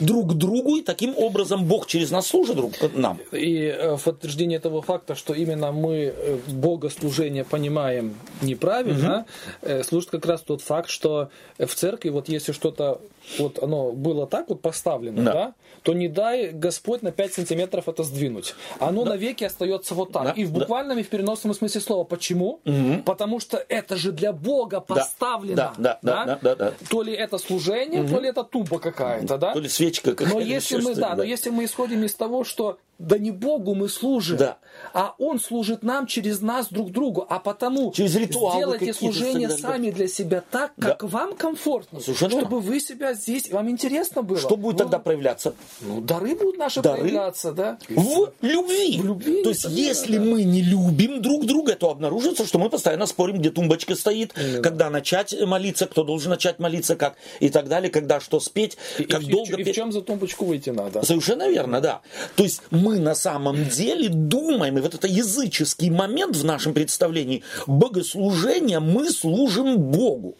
[0.00, 3.18] друг другу, и таким образом Бог через нас служит друг нам.
[3.32, 9.26] И э, в подтверждение этого факта, что именно мы э, богослужение понимаем неправильно,
[9.62, 9.82] угу.
[9.82, 13.00] служит как раз тот факт, что в церкви вот если что-то
[13.38, 15.32] вот оно было так вот поставлено, да.
[15.32, 18.54] да, то не дай Господь на 5 сантиметров это сдвинуть.
[18.78, 19.10] Оно да.
[19.10, 20.24] навеки остается вот так.
[20.24, 20.30] Да.
[20.32, 21.00] И в буквальном, да.
[21.00, 22.04] и в переносном смысле слова.
[22.04, 22.60] Почему?
[22.64, 23.02] Угу.
[23.04, 25.56] Потому что это же для Бога поставлено.
[25.56, 26.24] Да, да, да.
[26.24, 26.72] да, да, да, да.
[26.88, 28.14] То ли это служение, угу.
[28.14, 29.52] то ли это тумба какая-то, да?
[29.52, 30.34] То ли свечка какая-то.
[30.34, 33.74] Но если мы, да, да, но если мы исходим из того, что да не Богу
[33.74, 34.58] мы служим, да.
[34.92, 37.26] а Он служит нам через нас друг другу.
[37.28, 41.06] А потому через ритуалы сделайте служение сами для себя так, как да.
[41.06, 44.38] вам комфортно, Совершенно чтобы вы себя здесь, вам интересно было.
[44.38, 45.54] Что будет ну, тогда проявляться?
[45.80, 47.78] Ну, дары будут наши дары проявляться, да.
[47.88, 48.98] В любви.
[48.98, 49.42] В любви.
[49.42, 50.24] То есть, если да.
[50.24, 54.62] мы не любим друг друга, то обнаружится, что мы постоянно спорим, где тумбочка стоит, Именно.
[54.62, 59.04] когда начать молиться, кто должен начать молиться, как и так далее, когда что спеть, и,
[59.04, 59.56] как и, долго.
[59.56, 61.04] И в чем за тумбочку выйти надо?
[61.04, 62.02] Совершенно верно, да.
[62.36, 67.42] То есть мы на самом деле думаем, и вот это языческий момент в нашем представлении,
[67.66, 70.36] богослужения, мы служим Богу.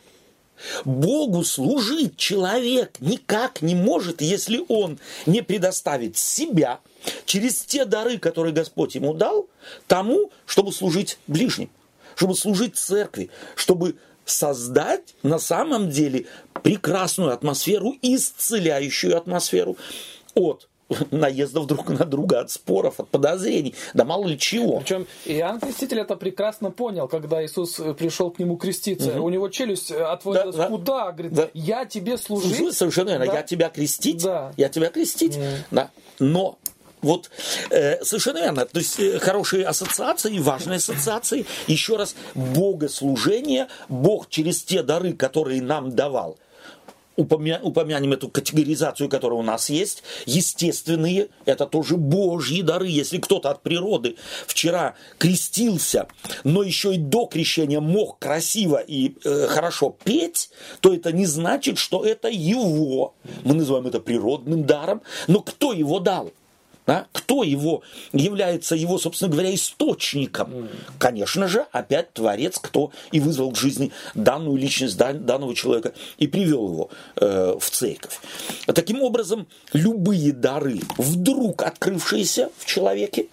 [0.84, 6.80] Богу служить человек никак не может, если он не предоставит себя
[7.24, 9.48] через те дары, которые Господь ему дал,
[9.88, 11.70] тому, чтобы служить ближним,
[12.14, 16.26] чтобы служить церкви, чтобы создать на самом деле
[16.62, 19.76] прекрасную атмосферу, исцеляющую атмосферу
[20.34, 20.68] от
[21.10, 24.78] наездов друг на друга, от споров, от подозрений, да мало ли чего.
[24.78, 29.12] Причем Иоанн Креститель это прекрасно понял, когда Иисус э, пришел к нему креститься.
[29.12, 29.24] Угу.
[29.24, 31.12] У него челюсть э, отводилась да, куда?
[31.12, 31.48] Говорит, да.
[31.54, 32.56] я тебе служить.
[32.56, 33.34] Служу, совершенно верно, да.
[33.34, 34.52] я тебя крестить, да.
[34.56, 35.36] я тебя крестить.
[35.36, 35.56] Mm.
[35.70, 35.90] Да.
[36.18, 36.58] Но
[37.04, 37.30] вот
[37.70, 38.64] э, совершенно верно.
[38.64, 41.44] То есть э, хорошие ассоциации, важные ассоциации.
[41.66, 46.38] Еще раз, богослужение, Бог через те дары, которые нам давал,
[47.16, 52.88] упомя, упомянем эту категоризацию, которая у нас есть, естественные, это тоже божьи дары.
[52.88, 56.06] Если кто-то от природы вчера крестился,
[56.44, 60.50] но еще и до крещения мог красиво и э, хорошо петь,
[60.80, 63.14] то это не значит, что это его.
[63.44, 66.32] Мы называем это природным даром, но кто его дал?
[66.86, 67.06] Да?
[67.12, 70.50] Кто его является его, собственно говоря, источником?
[70.50, 70.68] Mm.
[70.98, 76.68] Конечно же, опять Творец, кто и вызвал к жизни данную личность данного человека и привел
[76.68, 78.20] его э, в церковь.
[78.66, 83.28] Таким образом, любые дары, вдруг открывшиеся в человеке,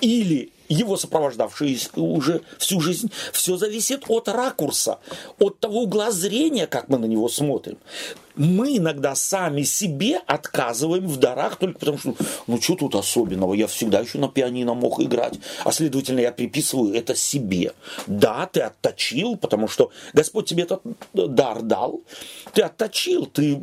[0.00, 4.98] или его сопровождавшие уже всю жизнь, все зависит от ракурса,
[5.38, 7.78] от того угла зрения, как мы на него смотрим
[8.38, 12.14] мы иногда сами себе отказываем в дарах только потому, что
[12.46, 16.94] ну что тут особенного, я всегда еще на пианино мог играть, а следовательно я приписываю
[16.94, 17.72] это себе.
[18.06, 22.00] Да, ты отточил, потому что Господь тебе этот дар дал,
[22.52, 23.56] ты отточил, ты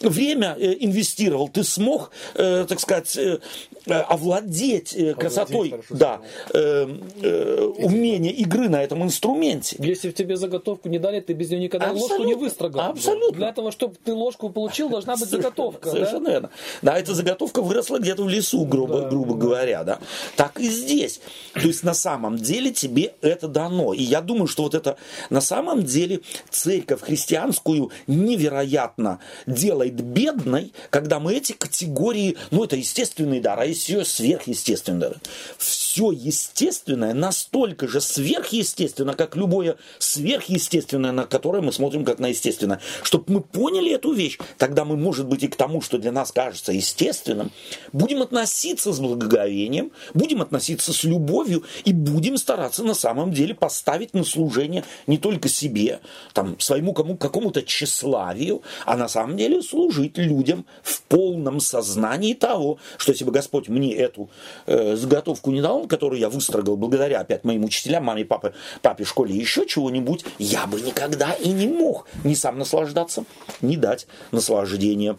[0.00, 3.38] время э, инвестировал, ты смог, э, так сказать, э,
[3.86, 6.20] овладеть красотой, хорошо, да,
[6.52, 9.76] умение игры на этом инструменте.
[9.78, 12.16] Если в тебе заготовку не дали, ты без нее никогда Абсолютно.
[12.16, 12.80] ложку не выстрогал.
[12.80, 13.36] Абсолютно.
[13.36, 15.90] Для этого, чтобы ты ложку получил, должна быть заготовка.
[15.90, 16.30] Совершенно да?
[16.30, 16.50] верно.
[16.82, 19.40] Да, эта заготовка выросла где-то в лесу, грубо, да, грубо да.
[19.40, 19.98] говоря, да.
[20.36, 21.20] Так и здесь.
[21.54, 23.92] То есть на самом деле тебе это дано.
[23.92, 24.96] И я думаю, что вот это
[25.30, 33.40] на самом деле церковь христианскую невероятно делает бедной, когда мы эти категории, ну это естественный
[33.40, 35.16] дар, а сверхъестественный дар.
[35.58, 42.80] Все естественное настолько же сверхъестественно, как любое сверхъестественное, на которое мы смотрим как на естественное.
[43.02, 46.32] Чтобы мы поняли эту вещь, тогда мы, может быть, и к тому, что для нас
[46.32, 47.50] кажется естественным,
[47.92, 54.14] будем относиться с благоговением, будем относиться с любовью и будем стараться на самом деле поставить
[54.14, 56.00] на служение не только себе,
[56.32, 62.78] там, своему кому, какому-то тщеславию, а на самом деле служить людям в полном сознании того,
[62.96, 64.30] что если бы Господь мне эту
[64.66, 69.34] э, заготовку не дал, которую я выстрогал благодаря опять моим учителям, маме, папе, папе, школе,
[69.34, 73.24] еще чего-нибудь, я бы никогда и не мог не сам наслаждаться,
[73.60, 75.18] не дать наслаждение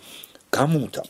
[0.50, 1.04] кому-то.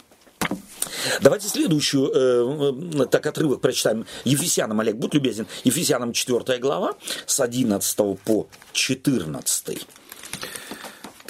[1.22, 4.06] Давайте следующую, э, э, так отрывок прочитаем.
[4.24, 5.48] Ефесянам, Олег, будь любезен.
[5.64, 9.88] Ефесянам 4 глава с 11 по 14.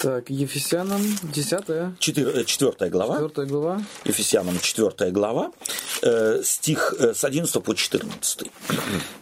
[0.02, 3.20] Так, Ефесянам 10 4, 4 глава.
[3.20, 3.84] 4 глава.
[4.04, 5.52] Ефесянам 4 глава,
[6.02, 8.50] э, стих э, с 11 по 14.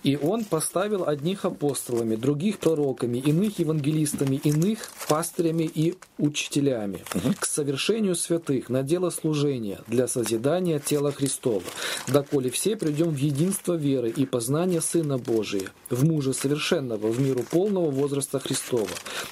[0.05, 7.05] И он поставил одних апостолами, других пророками, иных евангелистами, иных пастырями и учителями
[7.39, 11.63] к совершению святых на дело служения для созидания тела Христова,
[12.09, 17.45] доколе все придем в единство веры и познания Сына Божия, в мужа совершенного, в миру
[17.51, 18.89] полного возраста Христова,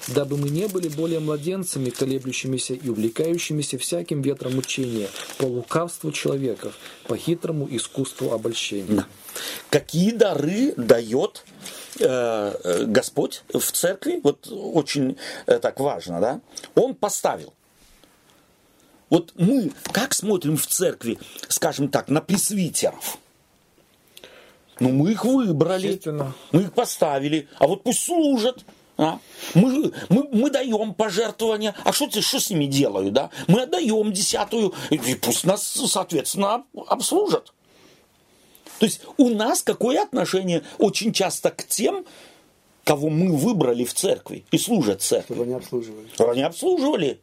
[0.08, 1.37] дабы мы не были более младенцами,
[1.90, 6.74] колеблющимися и увлекающимися всяким ветром учения, по лукавству человеков,
[7.06, 8.96] по хитрому искусству обольщения.
[8.96, 9.06] Да.
[9.70, 11.44] Какие дары дает
[12.00, 14.20] э, Господь в церкви?
[14.22, 16.40] Вот очень э, так важно, да?
[16.74, 17.52] Он поставил.
[19.10, 23.18] Вот мы как смотрим в церкви, скажем так, на пресвитеров?
[24.80, 26.00] Ну, мы их выбрали,
[26.52, 28.64] мы их поставили, а вот пусть служат.
[28.98, 29.20] А?
[29.54, 33.30] Мы, мы, мы даем пожертвования, а что, что с ними делают, да?
[33.46, 37.52] Мы отдаем десятую, и пусть нас, соответственно, об- обслужат.
[38.80, 42.04] То есть у нас какое отношение очень часто к тем,
[42.82, 45.34] кого мы выбрали в церкви и служат церкви?
[45.34, 46.08] Чтобы они обслуживали.
[46.14, 47.20] Чтобы они обслуживали.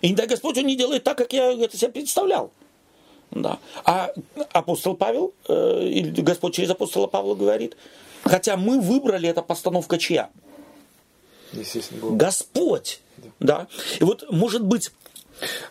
[0.00, 2.50] И не дай Господь, он не делает так, как я это себе представлял.
[3.30, 3.58] Да.
[3.84, 4.12] А
[4.52, 7.76] апостол Павел, э, Господь через апостола Павла говорит,
[8.24, 10.30] хотя мы выбрали, это постановка чья?
[12.16, 13.00] Господь.
[13.40, 13.66] Да.
[14.00, 14.92] И вот, может быть,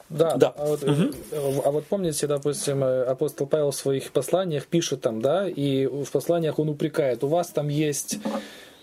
[0.09, 0.53] Да, Да.
[0.57, 5.21] А, вот, э, а вот помните, допустим, э, апостол Павел в своих посланиях пишет там,
[5.21, 8.19] да, и в посланиях он упрекает, у вас там есть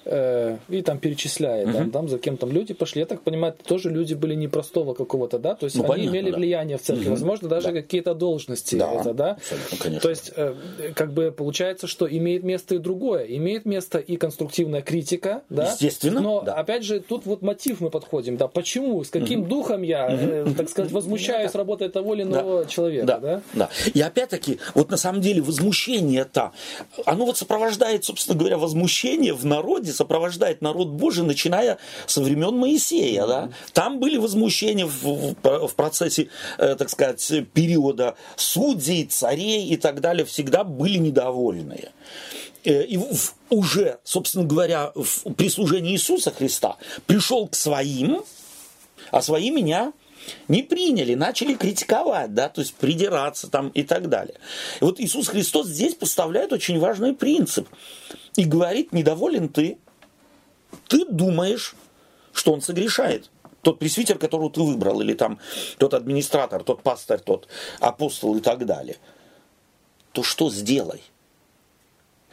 [0.05, 3.01] э, и там перечисляет, там, там за кем там люди пошли.
[3.01, 6.11] Я так понимаю, это тоже люди были непростого какого-то, да, то есть Ну, они понятно,
[6.17, 6.37] имели да.
[6.37, 9.37] влияние в церкви, возможно, даже какие-то должности, Да, это, да.
[9.79, 10.01] конечно.
[10.01, 10.55] То есть, э,
[10.95, 15.71] как бы получается, что имеет место и другое, имеет место и конструктивная критика, да.
[15.71, 16.55] Естественно, Но да.
[16.55, 20.69] опять же, тут вот мотив мы подходим, да, почему, с каким духом я, э, так
[20.69, 23.19] сказать, возмущаюсь работой того или иного человека, да?
[23.19, 23.71] да, да.
[23.95, 26.53] И опять-таки, вот на самом деле возмущение-то,
[27.07, 33.26] оно вот сопровождает, собственно говоря, возмущение в народе, сопровождает народ Божий, начиная со времен Моисея.
[33.26, 33.50] Да?
[33.72, 36.28] Там были возмущения в, в- в процессе,
[36.59, 41.92] э, так сказать, периода судей, царей и так далее, всегда были недовольные.
[42.64, 42.98] Э, И
[43.50, 46.76] уже, собственно говоря, в прислужении Иисуса Христа
[47.07, 48.22] пришел к своим,
[49.11, 49.92] а свои меня
[50.48, 54.37] не приняли, начали критиковать, да, то есть придираться там и так далее.
[54.80, 57.68] И вот Иисус Христос здесь поставляет очень важный принцип
[58.37, 59.78] и говорит, недоволен ты,
[60.88, 61.74] ты думаешь,
[62.32, 63.30] что он согрешает.
[63.62, 65.38] Тот пресвитер, которого ты выбрал, или там
[65.78, 67.46] тот администратор, тот пастор, тот
[67.78, 68.96] апостол и так далее.
[70.12, 71.02] То что сделай?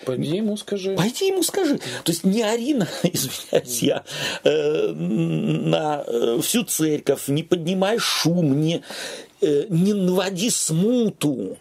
[0.05, 0.95] Пойди ему скажи.
[0.95, 1.77] Пойди ему скажи.
[2.03, 4.03] То есть не ори на, извиняюсь, я,
[4.43, 8.81] э, на э, всю церковь, не поднимай шум, не,
[9.41, 11.57] э, не наводи смуту.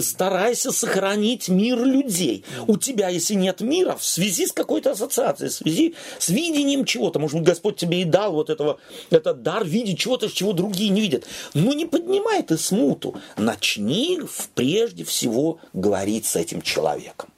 [0.00, 2.44] Старайся сохранить мир людей.
[2.66, 7.18] У тебя, если нет мира, в связи с какой-то ассоциацией, в связи с видением чего-то,
[7.18, 8.78] может быть, Господь тебе и дал вот этого,
[9.10, 11.24] этот дар видеть чего-то, чего другие не видят.
[11.52, 13.20] Но не поднимай ты смуту.
[13.36, 14.20] Начни
[14.54, 17.33] прежде всего говорить с этим человеком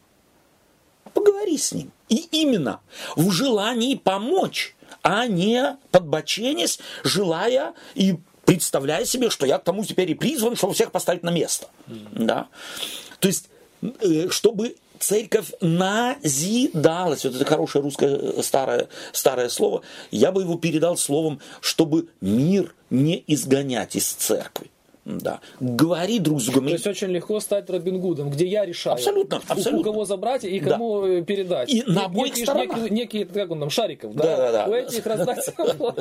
[1.17, 1.91] поговори с ним.
[2.09, 2.81] И именно
[3.17, 10.11] в желании помочь, а не подбоченясь, желая и представляя себе, что я к тому теперь
[10.11, 11.69] и призван, чтобы всех поставить на место.
[11.87, 12.49] Да?
[13.19, 13.49] То есть,
[13.83, 20.57] э, чтобы церковь назидалась, вот это хорошее русское э, старое, старое слово, я бы его
[20.57, 24.71] передал словом, чтобы мир не изгонять из церкви.
[25.09, 25.39] Да.
[25.61, 26.67] Говори друг с другом.
[26.67, 29.79] То есть очень легко стать Робин Гудом, где я решаю, Абсолютно, у- абсолютно.
[29.81, 30.73] у кого забрать и Да.
[30.73, 31.73] кому э, передать.
[31.73, 32.91] И на обоих сторонах.
[32.91, 34.25] Некий, как он там, Шариков, да?
[34.25, 34.67] Да-да-да.
[34.67, 35.49] У этих раздать.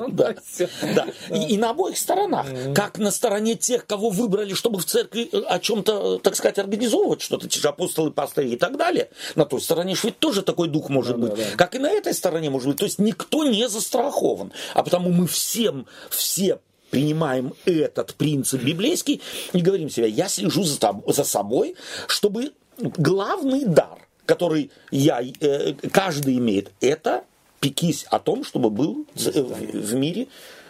[0.10, 0.34] Да.
[0.96, 1.06] Да.
[1.36, 2.48] И, на обоих сторонах.
[2.74, 7.22] Как на стороне тех, кого выбрали, чтобы в церкви э, о чем-то, так сказать, организовывать
[7.22, 9.10] что-то, те же апостолы, пастыри и так далее.
[9.36, 11.34] На той стороне же ведь тоже такой дух может быть.
[11.58, 12.78] Как и на этой стороне может быть.
[12.78, 14.52] То есть никто не застрахован.
[14.74, 16.60] А потому мы всем, все
[16.91, 19.21] принимаем этот принцип библейский
[19.54, 21.76] и говорим себе, я слежу за, за собой,
[22.08, 27.24] чтобы главный дар, который я, э, каждый имеет, это
[27.60, 30.28] пекись о том, чтобы был э, в, в мире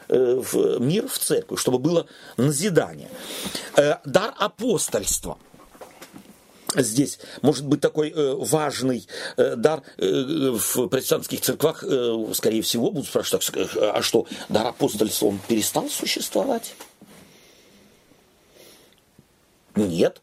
[0.08, 2.06] э, в мир в церкви, чтобы было
[2.38, 3.10] назидание.
[3.76, 5.38] Э, Дар апостольства
[6.78, 9.08] здесь может быть такой э, важный
[9.38, 14.28] э, дар э, в протестантских церквах, э, скорее всего, будут спрашивать, так, э, а что,
[14.50, 16.76] дар апостольства, он перестал существовать?
[19.76, 20.22] Нет.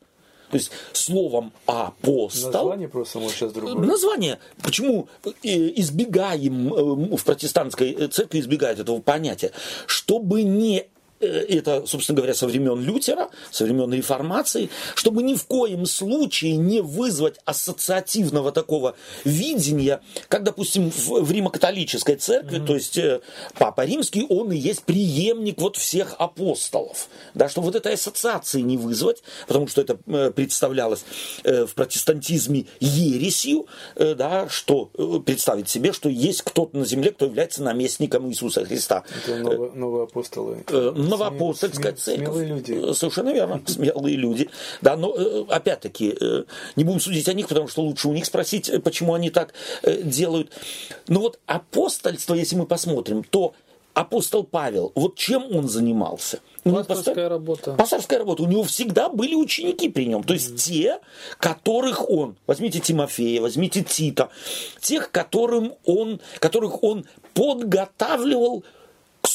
[0.50, 2.52] То есть словом апостол...
[2.52, 3.74] Название просто может сейчас другое.
[3.74, 4.38] Название.
[4.62, 5.08] Почему
[5.42, 9.52] избегаем в протестантской церкви, избегают этого понятия?
[9.86, 15.44] Чтобы не Э, это, собственно говоря, со времен Лютера, со времен реформации, чтобы ни в
[15.46, 18.94] коем случае не вызвать ассоциативного такого
[19.24, 22.66] видения, как, допустим, в, в Римо-католической церкви, mm-hmm.
[22.66, 23.20] то есть э,
[23.58, 28.76] Папа Римский, он и есть преемник вот всех апостолов, да, чтобы вот этой ассоциации не
[28.76, 31.04] вызвать, потому что это э, представлялось
[31.44, 33.66] в протестантизме ересью,
[33.96, 34.86] да, что
[35.24, 39.04] представить себе, что есть кто-то на земле, кто является наместником Иисуса Христа.
[39.24, 40.64] Это новые, новые апостолы
[41.12, 42.26] новоапостольская церковь.
[42.26, 42.90] Смелые люди.
[42.90, 44.48] Э, совершенно верно, смелые люди.
[44.80, 46.44] Да, но э, опять-таки, э,
[46.76, 49.54] не будем судить о них, потому что лучше у них спросить, почему они так
[50.02, 50.52] делают.
[51.08, 53.54] Но вот апостольство, если мы посмотрим, то
[53.94, 56.40] апостол Павел, вот чем он занимался?
[56.64, 57.74] Пасторская работа.
[57.74, 58.44] Пасторская работа.
[58.44, 60.22] У него всегда были ученики при нем.
[60.22, 60.56] То есть mm.
[60.56, 61.00] те,
[61.38, 64.30] которых он, возьмите Тимофея, возьмите Тита,
[64.80, 67.04] тех, которым он, которых он
[67.34, 68.64] подготавливал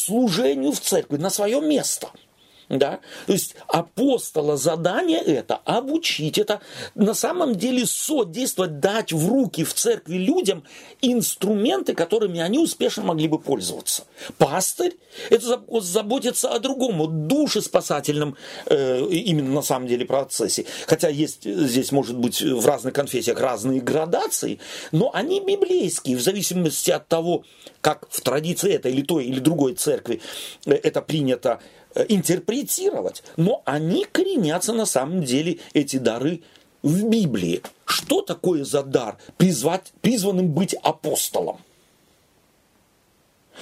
[0.08, 2.10] служению в церкви на свое место–
[2.70, 2.99] да?
[3.26, 6.61] То есть апостола задание это обучить, это
[6.95, 10.63] на самом деле содействовать, дать в руки в церкви людям
[11.01, 14.03] инструменты, которыми они успешно могли бы пользоваться.
[14.38, 14.97] Пастырь–
[15.30, 20.65] это заботиться о другом, о душеспасательном э, именно на самом деле процессе.
[20.88, 24.59] Хотя есть здесь, может быть, в разных конфессиях разные градации,
[24.91, 27.43] но они библейские, в зависимости от того,
[27.82, 30.22] как в традиции этой или той или другой церкви
[30.65, 31.61] э, это принято
[32.08, 36.41] интерпретировать, но они коренятся на самом деле, эти дары,
[36.84, 37.62] в Библии.
[37.86, 39.18] Что такое за дар?
[39.38, 41.60] Призвать, призванным быть апостолом.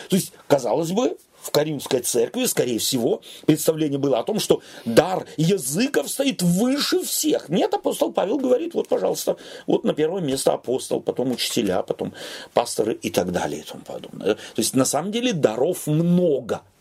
[0.10, 5.26] То есть, казалось бы, в Каримской церкви, скорее всего, представление было о том, что дар
[5.38, 7.50] языков стоит выше всех.
[7.50, 12.14] Нет, апостол Павел говорит, вот, пожалуйста, вот на первое место апостол, потом учителя, потом
[12.54, 14.36] пасторы и так далее и тому подобное.
[14.36, 16.62] То есть, на самом деле, даров много–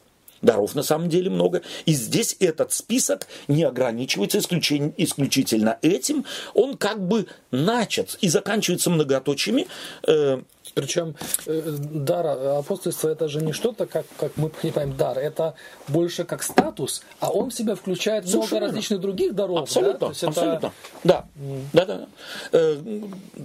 [0.44, 1.62] Даров на самом деле много.
[1.86, 6.24] И здесь этот список не ограничивается исключительно этим.
[6.54, 9.66] Он как бы начат и заканчивается многоточиями.
[10.06, 10.42] Э,
[10.74, 11.14] причем
[11.46, 12.26] э, дар
[12.58, 15.54] апостольства это же не что-то, как, как мы понимаем, дар, это
[15.88, 18.46] больше как статус, а он в себя включает Совершенно.
[18.46, 19.62] много различных других даров.
[19.62, 20.06] Абсолютно, да?
[20.08, 20.66] абсолютно.
[20.66, 20.72] Это...
[21.04, 21.24] Да.
[21.36, 21.60] Mm.
[21.72, 22.06] да, да.
[22.52, 22.76] Э,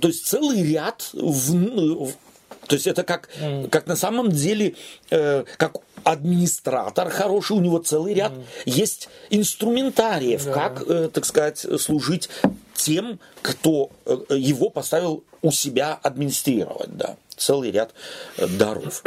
[0.01, 2.11] то есть целый ряд в,
[2.69, 3.69] то есть это как, mm.
[3.69, 4.75] как на самом деле,
[5.09, 8.43] э, как администратор хороший, у него целый ряд mm.
[8.65, 10.53] есть инструментариев, yeah.
[10.53, 12.29] как, э, так сказать, служить
[12.75, 17.93] тем, кто э, его поставил у себя администрировать, да целый ряд
[18.37, 19.03] э, даров.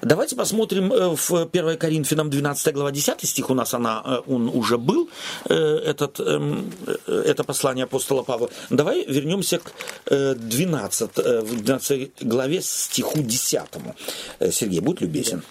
[0.00, 4.78] Давайте посмотрим э, в 1 Коринфянам 12 глава 10 стих, у нас она, он уже
[4.78, 5.10] был,
[5.44, 6.72] этот, эм,
[7.06, 8.48] это послание апостола Павла.
[8.70, 9.72] Давай вернемся к
[10.06, 13.60] 12, 12 главе стиху 10.
[14.50, 15.42] Сергей, будь любезен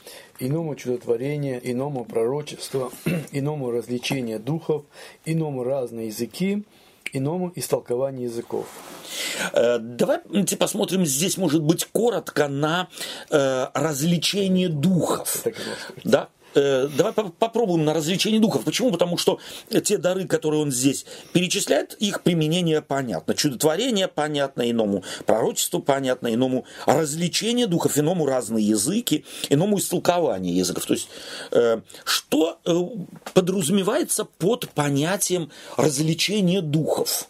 [0.41, 2.91] иному чудотворение, иному пророчество,
[3.31, 4.83] иному развлечение духов,
[5.25, 6.63] иному разные языки,
[7.13, 8.67] иному истолкование языков.
[9.53, 12.87] Э, давайте посмотрим здесь, может быть, коротко на
[13.29, 15.43] э, развлечение духов.
[16.03, 16.29] Да?
[16.53, 18.63] Э, давай попробуем на развлечение духов.
[18.63, 18.91] Почему?
[18.91, 19.39] Потому что
[19.83, 23.35] те дары, которые он здесь перечисляет, их применение понятно.
[23.35, 30.85] Чудотворение понятно, иному пророчеству понятно, иному развлечение духов, иному разные языки, иному истолкование языков.
[30.85, 31.09] То есть,
[31.51, 32.73] э, что э,
[33.33, 37.27] подразумевается под понятием развлечения духов?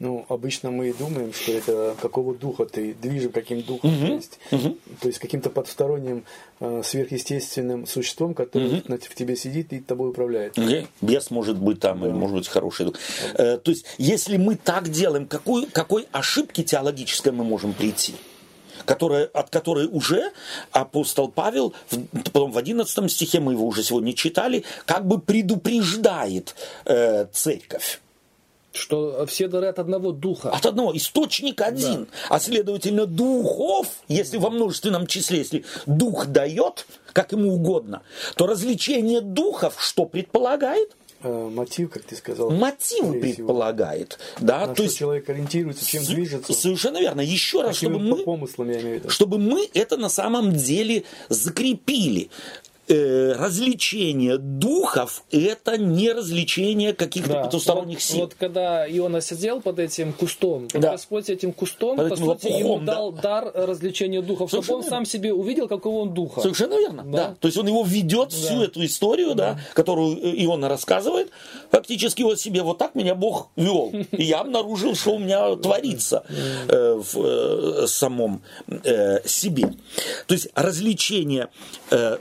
[0.00, 4.06] Ну, обычно мы думаем, что это какого духа ты движем, каким духом, uh-huh.
[4.06, 4.78] то есть, uh-huh.
[5.00, 6.24] то есть каким-то подсторонним
[6.58, 9.08] э, сверхъестественным существом, который uh-huh.
[9.08, 10.58] в тебе сидит и тобой управляет.
[10.58, 10.88] Okay.
[11.00, 12.08] Бес может быть там, да.
[12.08, 12.96] или может быть хороший дух.
[12.96, 13.36] Uh-huh.
[13.36, 18.14] Э, то есть, если мы так делаем, какой, какой ошибки теологической мы можем прийти?
[18.84, 20.32] которая, от которой уже
[20.70, 21.74] апостол Павел,
[22.24, 28.00] потом в 11 стихе, мы его уже сегодня читали, как бы предупреждает э, церковь.
[28.74, 30.50] Что все дары от одного духа.
[30.50, 30.96] От одного.
[30.96, 32.04] Источник один.
[32.04, 32.10] Да.
[32.36, 38.02] А следовательно, духов, если во множественном числе, если дух дает, как ему угодно,
[38.34, 40.90] то развлечение духов что предполагает?
[41.22, 42.50] Э, мотив, как ты сказал.
[42.50, 44.18] Мотив предполагает.
[44.40, 46.52] Да, На то есть человек ориентируется, чем движется.
[46.52, 47.22] Совершенно верно.
[47.22, 49.10] Еще раз, чтобы мы, помыслом, я имею в виду.
[49.10, 52.28] чтобы мы это на самом деле закрепили.
[52.88, 57.44] Э, развлечение духов– это не развлечение каких-то да.
[57.44, 58.20] потусторонних сил.
[58.20, 60.92] Вот когда Иона сидел под этим кустом, да.
[60.92, 62.94] Господь этим кустом, под по этим сути, лопухом, ему да.
[62.94, 66.40] дал дар развлечения духов, чтобы он сам себе увидел, какого он духа.
[66.40, 67.28] Совершенно верно, да.
[67.28, 67.36] да.
[67.40, 68.36] То есть он его ведет да.
[68.36, 69.54] всю эту историю, да.
[69.54, 71.30] да, которую Иона рассказывает,
[71.70, 73.92] фактически вот себе вот так меня Бог вел.
[74.12, 76.24] И я обнаружил, что у меня творится
[76.68, 79.74] э, в э, самом э, себе.
[80.26, 81.48] То есть развлечение
[81.90, 82.18] э,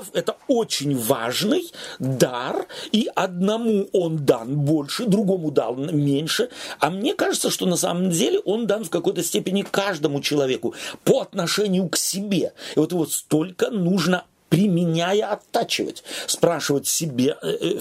[0.00, 6.48] духов– это очень важный дар, и одному он дан больше, другому дал меньше.
[6.78, 10.74] А мне кажется, что на самом деле он дан в какой-то степени каждому человеку
[11.04, 12.52] по отношению к себе.
[12.76, 17.78] И вот его столько нужно применяя, оттачивать, спрашивать себе, э,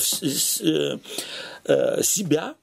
[0.61, 0.97] э,
[1.65, 2.53] э, себя,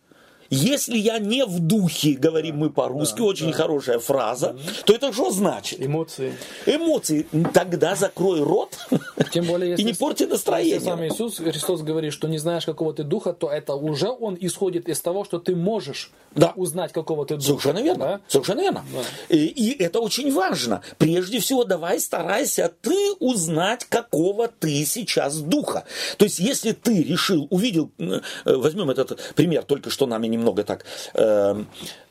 [0.50, 3.52] если я не в духе, говорим мы по-русски, да, очень да.
[3.52, 4.58] хорошая фраза, угу.
[4.84, 5.84] то это что значит?
[5.84, 6.34] Эмоции.
[6.66, 7.26] Эмоции.
[7.52, 8.76] Тогда закрой рот
[9.32, 10.74] Тем более, если, и не порти настроение.
[10.74, 14.36] Если сам Иисус Христос говорит, что не знаешь, какого ты духа, то это уже он
[14.40, 16.52] исходит из того, что ты можешь да.
[16.56, 17.46] узнать, какого ты духа.
[17.46, 18.04] Совершенно верно.
[18.04, 18.20] Да?
[18.28, 18.84] Совершенно верно.
[18.92, 19.34] Да.
[19.34, 20.82] И, и это очень важно.
[20.98, 25.84] Прежде всего, давай старайся ты узнать, какого ты сейчас духа.
[26.18, 30.64] То есть, если ты решил, увидел, э, возьмем этот пример, только что нами не немного
[30.64, 30.84] так
[31.14, 31.64] э,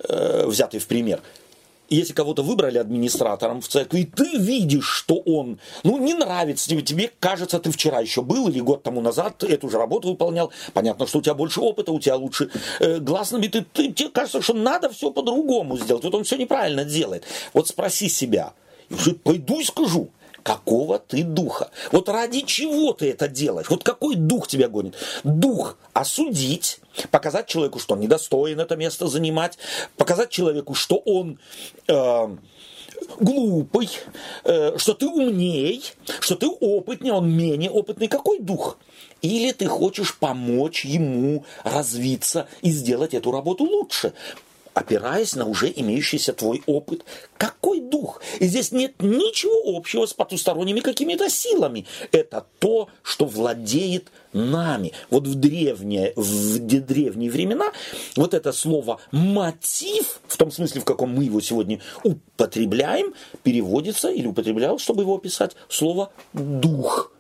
[0.08, 1.22] э, взятый в пример.
[1.88, 6.82] Если кого-то выбрали администратором в церкви, и ты видишь, что он, ну, не нравится тебе,
[6.82, 11.06] тебе кажется, ты вчера еще был или год тому назад эту же работу выполнял, понятно,
[11.06, 12.50] что у тебя больше опыта, у тебя лучше
[12.80, 16.86] э, гласными, ты, ты, тебе кажется, что надо все по-другому сделать, вот он все неправильно
[16.86, 17.24] делает.
[17.54, 18.54] Вот спроси себя,
[19.24, 20.10] пойду и скажу,
[20.46, 21.72] какого ты духа.
[21.92, 23.68] Вот ради чего ты это делаешь?
[23.68, 24.94] Вот какой дух тебя гонит?
[25.24, 29.58] Дух осудить, показать человеку, что он недостоин это место занимать,
[29.98, 31.40] показать человеку, что он...
[31.88, 32.28] Э,
[33.20, 33.90] глупый,
[34.44, 35.84] э, что ты умней,
[36.20, 38.08] что ты опытнее, он менее опытный.
[38.08, 38.78] Какой дух?
[39.22, 44.14] Или ты хочешь помочь ему развиться и сделать эту работу лучше
[44.76, 47.06] опираясь на уже имеющийся твой опыт.
[47.38, 48.22] Какой дух?
[48.40, 51.88] И здесь нет ничего общего с потусторонними какими-то силами.
[52.12, 54.92] Это то, что владеет нами.
[55.10, 57.72] Вот в древние, в древние времена
[58.18, 63.14] вот это слово «мотив», в том смысле, в каком мы его сегодня употребляем,
[63.44, 67.12] переводится или употреблял, чтобы его описать, слово «дух».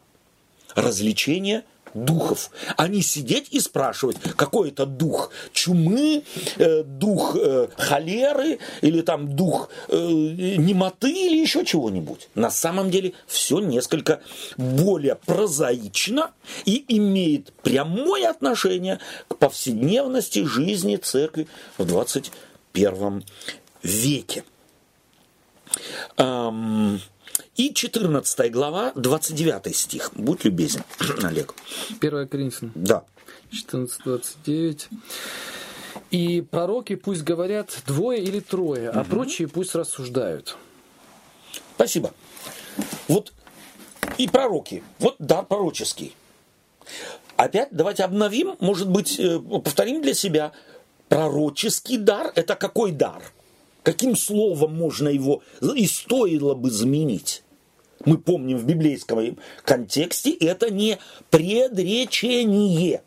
[0.75, 1.63] Развлечение–
[1.95, 6.23] духов, а не сидеть и спрашивать, какой это дух чумы,
[6.57, 12.29] э, дух э, холеры или там дух э, немоты или еще чего-нибудь.
[12.35, 14.21] На самом деле все несколько
[14.57, 16.31] более прозаично
[16.65, 23.23] и имеет прямое отношение к повседневности жизни церкви в 21
[23.83, 24.43] веке.
[26.17, 26.99] Эм,
[27.55, 30.11] и 14 глава, 29 стих.
[30.15, 30.83] Будь любезен,
[31.23, 31.53] Олег.
[31.99, 32.71] 1 Коринфянам.
[32.75, 33.03] Да.
[33.51, 34.87] 14.29.
[36.11, 38.99] И пророки пусть говорят двое или трое, угу.
[38.99, 40.57] а прочие пусть рассуждают.
[41.75, 42.13] Спасибо.
[43.07, 43.33] Вот
[44.17, 44.83] и пророки.
[44.99, 46.15] Вот да, пророческий.
[47.37, 50.51] Опять давайте обновим, может быть, э, повторим для себя.
[51.09, 53.21] Пророческий дар– это какой дар?
[53.85, 57.43] Каким словом можно его и стоило бы заменить?
[58.05, 60.97] мы помним в библейском контексте, это не
[61.29, 63.01] предречение.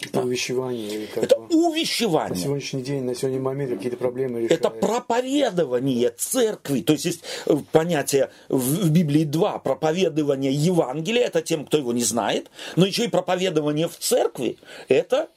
[0.00, 1.06] Это увещевание.
[1.14, 2.34] Как это бы, увещевание.
[2.34, 4.52] На сегодняшний день, на сегодняшний момент какие-то проблемы решают.
[4.52, 6.80] Это проповедование церкви.
[6.80, 9.58] То есть есть э, понятие в Библии два.
[9.58, 12.50] Проповедование Евангелия, это тем, кто его не знает.
[12.76, 14.56] Но еще и проповедование в церкви,
[14.88, 15.28] это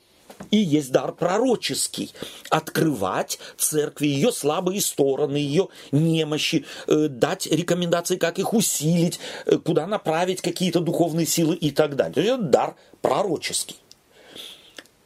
[0.49, 2.13] и есть дар пророческий.
[2.49, 9.87] Открывать церкви, ее слабые стороны, ее немощи, э, дать рекомендации, как их усилить, э, куда
[9.87, 12.13] направить какие-то духовные силы и так далее.
[12.13, 13.77] То есть это дар пророческий.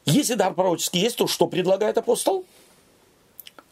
[0.04, 2.44] Если дар пророческий есть, то что предлагает апостол?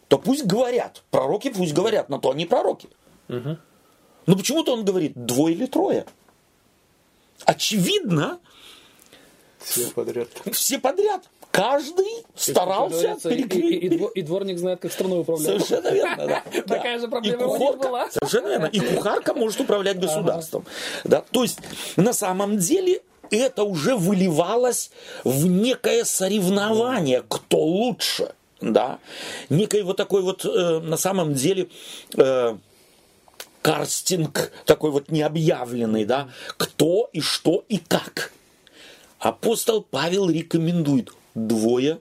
[0.09, 1.03] То пусть говорят.
[1.11, 2.89] Пророки пусть говорят, но то они пророки.
[3.29, 3.57] Угу.
[4.27, 6.07] Но почему-то он говорит двое или трое.
[7.45, 8.39] Очевидно,
[9.65, 10.29] все подряд.
[10.53, 13.65] Все подряд каждый старался перекрыть.
[13.65, 15.65] И, и, и, дворник знает, как страной управлять.
[15.65, 16.43] Совершенно верно, да.
[16.67, 18.11] Такая же проблема у них была.
[18.11, 18.67] Совершенно верно.
[18.67, 20.65] И кухарка может управлять государством.
[21.05, 21.23] Да?
[21.31, 21.61] То есть,
[21.97, 24.91] на самом деле, это уже выливалось
[25.23, 28.35] в некое соревнование, кто лучше.
[28.61, 28.99] Да?
[29.49, 31.69] Некий вот такой вот, э, на самом деле,
[32.17, 32.57] э,
[33.63, 38.33] карстинг такой вот необъявленный, да, кто и что и как.
[39.25, 42.01] Апостол Павел рекомендует двое,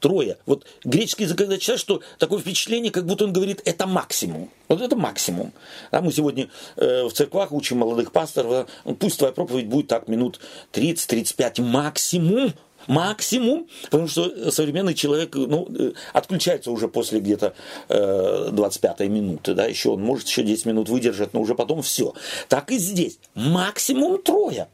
[0.00, 0.38] трое.
[0.44, 4.50] Вот греческий язык, когда читаешь, что такое впечатление, как будто он говорит, это максимум.
[4.66, 5.52] Вот это максимум.
[5.92, 10.40] Да, мы сегодня э, в церквах учим молодых пасторов, пусть твоя проповедь будет так минут
[10.72, 12.54] 30-35 максимум,
[12.88, 17.54] максимум, потому что современный человек ну, э, отключается уже после где-то
[17.88, 22.14] э, 25 минуты, да, еще он может еще 10 минут выдержать, но уже потом все.
[22.48, 23.20] Так и здесь.
[23.36, 24.66] Максимум трое.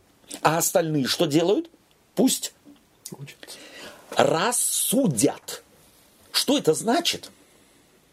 [0.42, 1.70] А остальные что делают?
[2.14, 2.52] Пусть
[3.12, 3.58] Учатся.
[4.16, 5.62] рассудят.
[6.32, 7.30] Что это значит?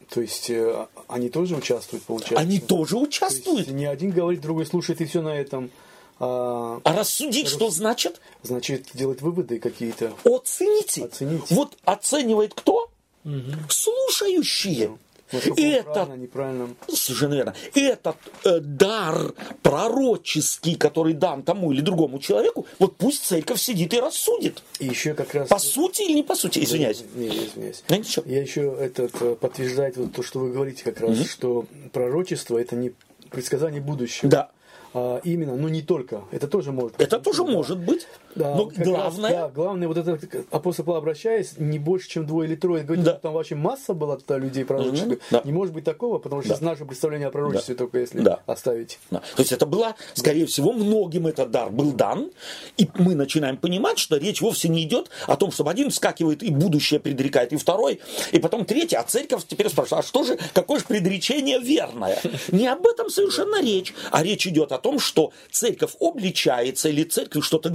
[0.10, 2.38] То есть э, они тоже участвуют, получается?
[2.38, 3.66] Они тоже участвуют.
[3.66, 5.72] То не один говорит, другой слушает, и все на этом.
[6.20, 7.54] А, а рассудить рас...
[7.54, 8.22] что значит?
[8.44, 10.14] Значит, делать выводы какие-то.
[10.24, 11.06] Оцените.
[11.06, 11.46] Оцените.
[11.50, 12.92] Вот оценивает кто?
[13.26, 13.52] Угу.
[13.70, 14.88] Слушающие.
[14.88, 14.94] Да.
[15.34, 16.70] Вот этот, неправильно.
[16.88, 17.54] Совершенно верно.
[17.74, 24.00] Этот э, дар пророческий, который дан тому или другому человеку, вот пусть церковь сидит и
[24.00, 24.64] рассудит.
[24.80, 25.48] И еще как раз...
[25.50, 26.64] По сути или не по сути?
[26.64, 27.04] Извиняюсь.
[27.16, 27.84] Не, не извиняюсь.
[27.88, 28.24] Да, ничего.
[28.28, 31.28] Я еще этот, э, подтверждает вот то, что вы говорите как раз, угу.
[31.28, 32.94] что пророчество это не
[33.30, 34.30] предсказание будущего.
[34.30, 34.52] Да
[34.94, 36.24] а, именно, но не только.
[36.32, 37.08] Это тоже может быть.
[37.08, 38.08] Это тоже может быть.
[38.36, 39.32] Да, но главное...
[39.32, 40.20] Раз, да, главное, вот это
[40.52, 42.84] апостол Павел обращаясь, не больше, чем двое или трое.
[42.84, 43.14] Говорит, да.
[43.14, 45.20] там вообще масса была туда людей пророческих.
[45.30, 45.42] Да.
[45.44, 46.66] Не может быть такого, потому что да.
[46.66, 47.80] наше представление о пророчестве да.
[47.80, 48.40] только если да.
[48.46, 49.00] оставить.
[49.12, 49.20] Да.
[49.20, 52.32] То есть это было, скорее всего, многим этот дар был дан,
[52.78, 56.50] и мы начинаем понимать, что речь вовсе не идет о том, чтобы один вскакивает и
[56.50, 60.80] будущее предрекает, и второй, и потом третий, а церковь теперь спрашивает, а что же, какое
[60.80, 62.20] же предречение верное?
[62.52, 67.44] Не об этом совершенно речь, а речь идет о том, что церковь обличается или церковь
[67.44, 67.70] что-то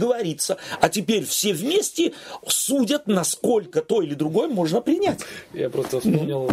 [0.48, 2.12] говорится, а теперь все вместе
[2.46, 5.20] судят, насколько то или другое можно принять.
[5.52, 6.50] Я просто вспомнил,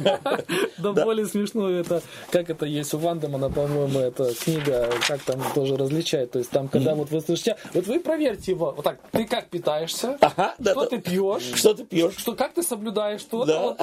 [0.78, 5.76] да более смешно это, как это есть у Вандемана, по-моему, это книга, как там тоже
[5.76, 9.24] различать, то есть там, когда вот вы слышите, вот вы проверьте его, вот так, ты
[9.24, 10.18] как питаешься,
[10.60, 13.76] что ты пьешь, что ты пьешь, что как ты соблюдаешь что-то,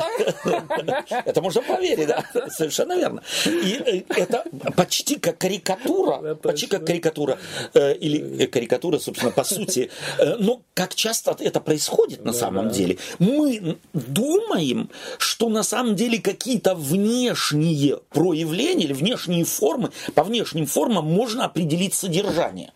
[1.25, 3.21] Это можно проверить, да, совершенно верно.
[3.45, 4.43] И э, это
[4.75, 7.37] почти как карикатура почти как карикатура,
[7.73, 9.89] э, или э, карикатура, собственно, по сути.
[10.17, 12.97] Э, но как часто это происходит на самом деле?
[13.19, 21.05] Мы думаем, что на самом деле какие-то внешние проявления или внешние формы, по внешним формам
[21.05, 22.71] можно определить содержание.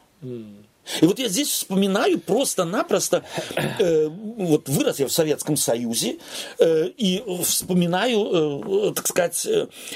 [1.02, 3.24] И вот я здесь вспоминаю просто-напросто,
[3.56, 6.18] э, вот вырос я в Советском Союзе,
[6.58, 9.48] э, и вспоминаю, э, так сказать,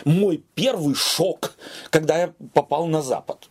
[0.06, 1.56] мой первый шок,
[1.90, 3.50] когда я попал на Запад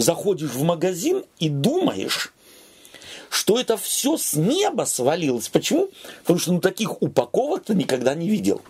[0.00, 2.32] заходишь в магазин и думаешь,
[3.30, 5.48] что это все с неба свалилось.
[5.48, 5.88] Почему?
[6.22, 8.60] Потому что ну, таких упаковок ты никогда не видел.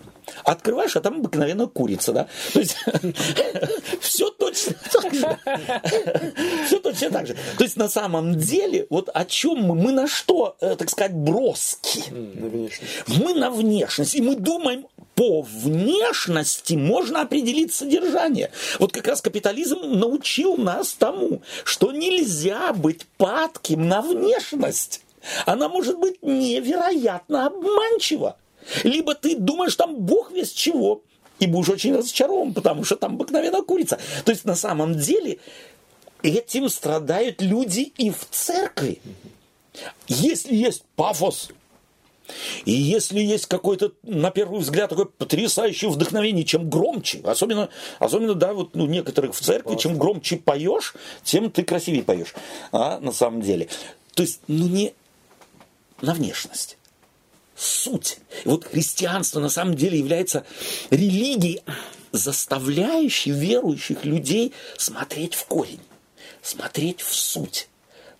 [0.44, 2.28] Открываешь, а там обыкновенно курица, да?
[2.52, 2.76] То есть
[4.00, 5.38] все точно так же.
[6.66, 7.36] Все точно так же.
[7.58, 11.14] То есть на самом деле, вот о чем мы, мы на что, э, так сказать,
[11.14, 12.04] броски?
[13.06, 14.14] Мы на внешность.
[14.14, 14.86] И мы думаем,
[15.20, 18.50] по внешности можно определить содержание.
[18.78, 25.02] Вот как раз капитализм научил нас тому, что нельзя быть падким на внешность.
[25.44, 28.38] Она может быть невероятно обманчива.
[28.82, 31.02] Либо ты думаешь, там Бог весь чего,
[31.38, 33.98] и будешь очень разочарован, потому что там обыкновенная курица.
[34.24, 35.38] То есть на самом деле
[36.22, 39.02] этим страдают люди и в церкви.
[40.08, 41.50] Если есть пафос,
[42.64, 47.68] и если есть какой-то, на первый взгляд, такой потрясающий вдохновение, чем громче, особенно,
[47.98, 52.34] особенно да, вот ну, некоторых в церкви, чем громче поешь, тем ты красивее поешь,
[52.72, 53.68] а, на самом деле.
[54.14, 54.94] То есть, ну не
[56.02, 56.76] на внешность
[57.60, 58.18] суть.
[58.44, 60.44] И вот христианство на самом деле является
[60.90, 61.62] религией,
[62.12, 65.80] заставляющей верующих людей смотреть в корень,
[66.42, 67.68] смотреть в суть.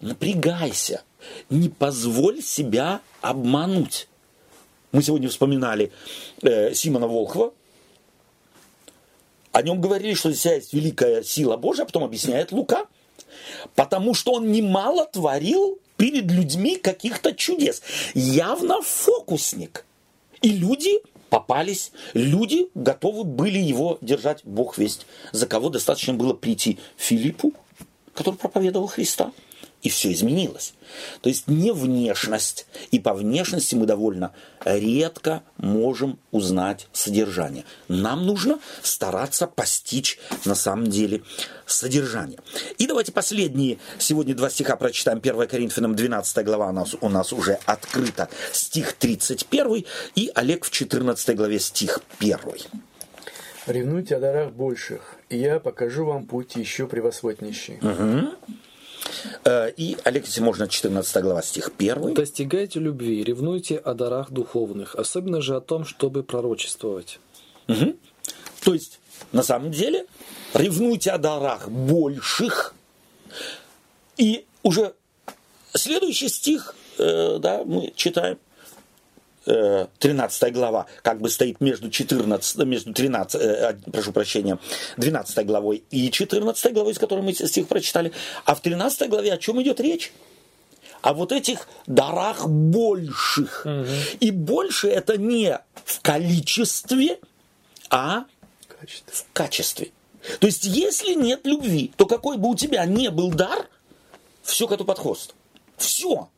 [0.01, 1.03] Напрягайся,
[1.49, 4.09] не позволь себя обмануть.
[4.93, 5.93] Мы сегодня вспоминали
[6.43, 7.53] э, Симона Волхова.
[9.53, 12.87] О нем говорили, что здесь есть великая сила Божия, а потом объясняет Лука.
[13.75, 17.83] Потому что он немало творил перед людьми каких-то чудес.
[18.14, 19.85] Явно фокусник.
[20.43, 26.79] И люди попались, люди готовы были его держать, Бог весть, за кого достаточно было прийти
[26.97, 27.53] Филиппу,
[28.14, 29.33] который проповедовал Христа–
[29.83, 30.74] и все изменилось.
[31.20, 34.33] То есть не внешность, и по внешности мы довольно
[34.64, 37.64] редко можем узнать содержание.
[37.89, 41.22] Нам нужно стараться постичь на самом деле
[41.66, 42.39] содержание.
[42.78, 45.18] И давайте последние сегодня два стиха прочитаем.
[45.18, 48.28] 1 Коринфянам 12 глава у нас, у нас уже открыта.
[48.53, 52.39] Стих 31 и Олег в 14 главе стих 1.
[53.66, 57.78] Ревнуйте о дарах больших, и я покажу вам путь еще превосходнейший.
[57.83, 58.31] Угу.
[59.45, 62.15] Э, и, Олег, если можно, 14 глава, стих 1.
[62.15, 67.21] «Достигайте любви, ревнуйте о дарах духовных, особенно же о том, чтобы пророчествовать».
[67.69, 67.97] Угу.
[68.65, 69.01] То есть,
[69.33, 70.07] на самом деле,
[70.55, 72.75] ревнуйте о дарах больших.
[74.17, 74.95] И уже
[75.75, 78.39] следующий стих, э, да, мы читаем,
[79.45, 84.59] 13 э, глава как бы стоит между 14, между 13, э, прошу прощения,
[84.97, 88.12] 12 главой и 14 главой, из которой мы стих прочитали.
[88.45, 90.12] А в 13 главе о чем идет речь?
[91.03, 93.64] О вот этих дарах больших.
[93.64, 93.86] Угу.
[94.20, 97.18] И больше это не в количестве,
[97.88, 98.24] а
[98.68, 99.14] Качество.
[99.14, 99.91] в качестве.
[100.38, 103.68] То есть, если нет любви, то какой бы у тебя ни был дар,
[104.43, 105.34] все коту под хвост.
[105.78, 106.28] Все.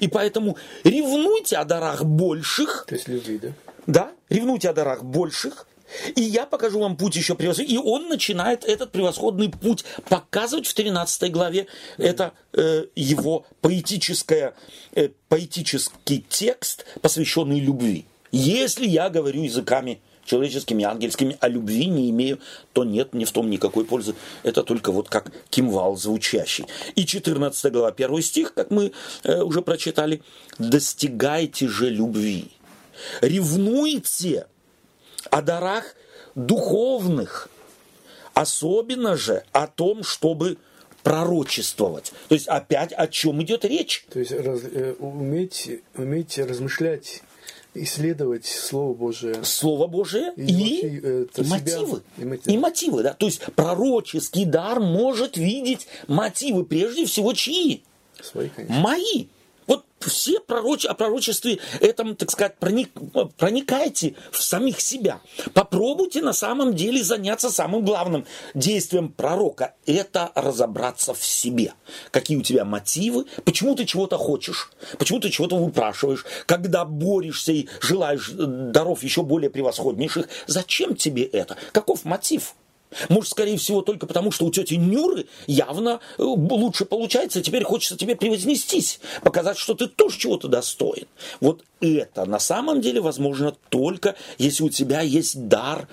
[0.00, 2.84] И поэтому ревнуйте о дарах больших.
[2.88, 3.48] То есть любви, да?
[3.86, 5.66] Да, ревнуйте о дарах больших.
[6.14, 7.74] И я покажу вам путь еще превосходный.
[7.74, 11.66] И он начинает этот превосходный путь показывать в 13 главе.
[11.96, 14.54] Это э, его поэтическое,
[14.94, 18.06] э, поэтический текст, посвященный любви.
[18.32, 22.38] Если я говорю языками человеческими, ангельскими, а любви не имею,
[22.72, 24.14] то нет ни в том никакой пользы.
[24.42, 26.66] Это только вот как кимвал звучащий.
[26.94, 30.22] И 14 глава, первый стих, как мы э, уже прочитали,
[30.58, 32.50] «Достигайте же любви,
[33.20, 34.46] ревнуйте
[35.30, 35.94] о дарах
[36.34, 37.48] духовных,
[38.34, 40.58] особенно же о том, чтобы
[41.02, 42.12] пророчествовать.
[42.28, 44.04] То есть опять о чем идет речь?
[44.12, 47.22] То есть раз, э, уметь, уметь размышлять
[47.82, 49.44] исследовать Слово Божие.
[49.44, 52.02] Слово Божие и, и, э, и мотивы.
[52.18, 52.54] И мотивы.
[52.54, 53.12] и мотивы, да.
[53.14, 57.82] То есть пророческий дар может видеть мотивы, прежде всего, чьи?
[58.20, 58.80] Свои, конечно.
[58.80, 59.26] Мои.
[60.06, 60.84] Все пророч...
[60.84, 62.90] о пророчестве этом, так сказать, проник...
[63.36, 65.20] проникайте в самих себя.
[65.52, 69.74] Попробуйте на самом деле заняться самым главным действием пророка.
[69.86, 71.74] Это разобраться в себе.
[72.10, 77.68] Какие у тебя мотивы, почему ты чего-то хочешь, почему ты чего-то выпрашиваешь, когда борешься и
[77.80, 80.28] желаешь даров еще более превосходнейших.
[80.46, 81.56] Зачем тебе это?
[81.72, 82.54] Каков мотив?
[83.08, 87.96] Может, скорее всего, только потому, что у тети Нюры явно э, лучше получается, теперь хочется
[87.96, 91.06] тебе превознестись, показать, что ты тоже чего-то достоин.
[91.40, 95.88] Вот это на самом деле возможно только, если у тебя есть дар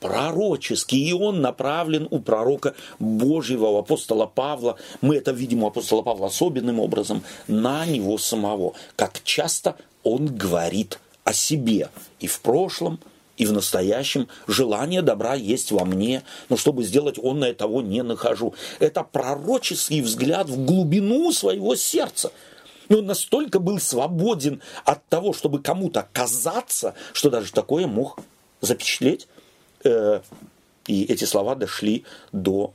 [0.00, 4.76] пророческий, и он направлен у пророка Божьего, у апостола Павла.
[5.00, 8.74] Мы это видим у апостола Павла особенным образом, на него самого.
[8.96, 11.90] Как часто он говорит о себе
[12.20, 13.00] и в прошлом,
[13.38, 18.02] и в настоящем желание добра есть во мне, но чтобы сделать он на того не
[18.02, 18.54] нахожу.
[18.80, 22.32] Это пророческий взгляд в глубину своего сердца.
[22.88, 28.18] И он настолько был свободен от того, чтобы кому-то казаться, что даже такое мог
[28.60, 29.28] запечатлеть.
[29.84, 30.20] Э,
[30.86, 32.72] и эти слова дошли до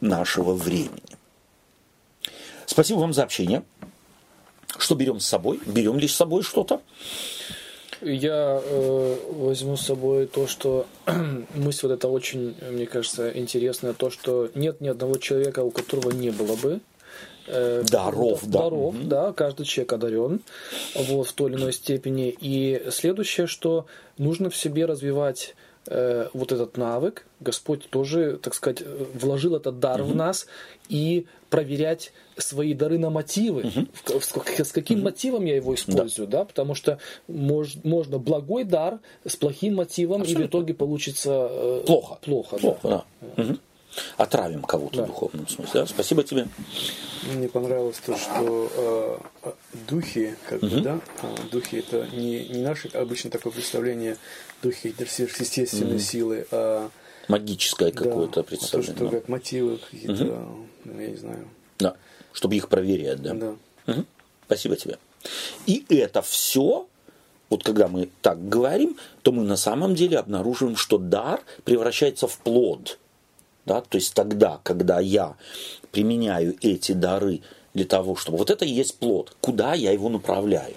[0.00, 1.16] нашего времени.
[2.66, 3.62] Спасибо вам за общение.
[4.76, 5.58] Что берем с собой?
[5.64, 6.82] Берем ли с собой что-то?
[8.00, 10.86] Я э, возьму с собой то, что
[11.54, 16.10] мысль вот эта очень, мне кажется, интересная, то, что нет ни одного человека, у которого
[16.10, 16.80] не было бы
[17.46, 18.62] э, даров, да.
[18.62, 19.06] даров, mm-hmm.
[19.06, 20.40] да, каждый человек одарен
[20.94, 22.34] вот, в той или иной степени.
[22.40, 23.86] И следующее, что
[24.16, 25.54] нужно в себе развивать
[25.88, 28.82] э, вот этот навык, Господь тоже, так сказать,
[29.14, 30.12] вложил этот дар mm-hmm.
[30.12, 30.46] в нас,
[30.88, 34.20] и проверять свои дары на мотивы, mm-hmm.
[34.20, 35.02] с, с каким mm-hmm.
[35.02, 36.44] мотивом я его использую, да, да?
[36.44, 40.42] потому что мож, можно благой дар с плохим мотивом, Абсолютно.
[40.42, 42.18] и в итоге получится э, плохо.
[42.22, 43.04] Плохо, плохо да.
[43.36, 43.42] да.
[43.42, 43.58] Угу.
[44.16, 45.04] Отравим кого-то да.
[45.04, 45.80] в духовном смысле.
[45.80, 45.86] Да?
[45.86, 46.48] Спасибо тебе.
[47.34, 49.50] Мне понравилось то, что э,
[49.88, 50.76] духи, как угу.
[50.76, 54.16] бы, да, а, духи это не, не наше обычно такое представление
[54.62, 56.00] духи сверхъестественной угу.
[56.00, 56.90] силы, а
[57.28, 58.94] магическое какое-то представление.
[58.94, 60.68] То, что как мотивы какие-то, угу.
[60.84, 61.48] я не знаю.
[61.78, 61.96] Да,
[62.32, 63.34] чтобы их проверять, да.
[63.34, 63.54] Да.
[63.86, 64.04] Угу.
[64.46, 64.98] Спасибо тебе.
[65.66, 66.86] И это все,
[67.50, 72.38] вот когда мы так говорим, то мы на самом деле обнаруживаем, что дар превращается в
[72.38, 72.98] плод.
[73.68, 73.82] Да?
[73.82, 75.36] То есть тогда, когда я
[75.92, 77.42] применяю эти дары
[77.74, 78.38] для того, чтобы...
[78.38, 79.36] Вот это и есть плод.
[79.40, 80.74] Куда я его направляю?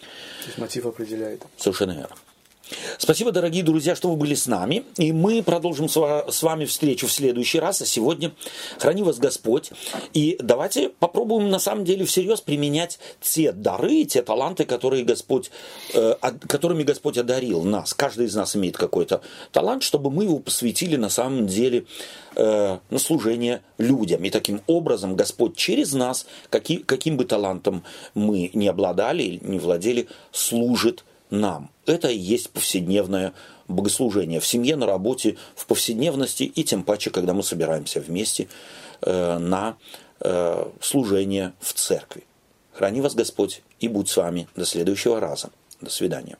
[0.00, 1.42] То есть мотив определяет.
[1.56, 2.16] Совершенно верно.
[2.98, 4.84] Спасибо, дорогие друзья, что вы были с нами.
[4.96, 7.80] И мы продолжим с вами встречу в следующий раз.
[7.82, 8.32] А сегодня
[8.78, 9.70] храни вас Господь.
[10.12, 15.50] И давайте попробуем на самом деле всерьез применять те дары, те таланты, которые Господь,
[15.94, 16.14] э,
[16.48, 17.94] которыми Господь одарил нас.
[17.94, 19.20] Каждый из нас имеет какой-то
[19.52, 21.84] талант, чтобы мы его посвятили на самом деле
[22.34, 24.24] э, на служение людям.
[24.24, 31.04] И таким образом Господь через нас, каким, бы талантом мы не обладали не владели, служит
[31.30, 31.70] нам.
[31.86, 33.32] Это и есть повседневное
[33.68, 38.48] богослужение в семье, на работе, в повседневности и тем паче, когда мы собираемся вместе
[39.02, 39.76] э, на
[40.20, 42.24] э, служения в церкви.
[42.72, 45.50] Храни вас Господь и будь с вами до следующего раза.
[45.80, 46.38] До свидания.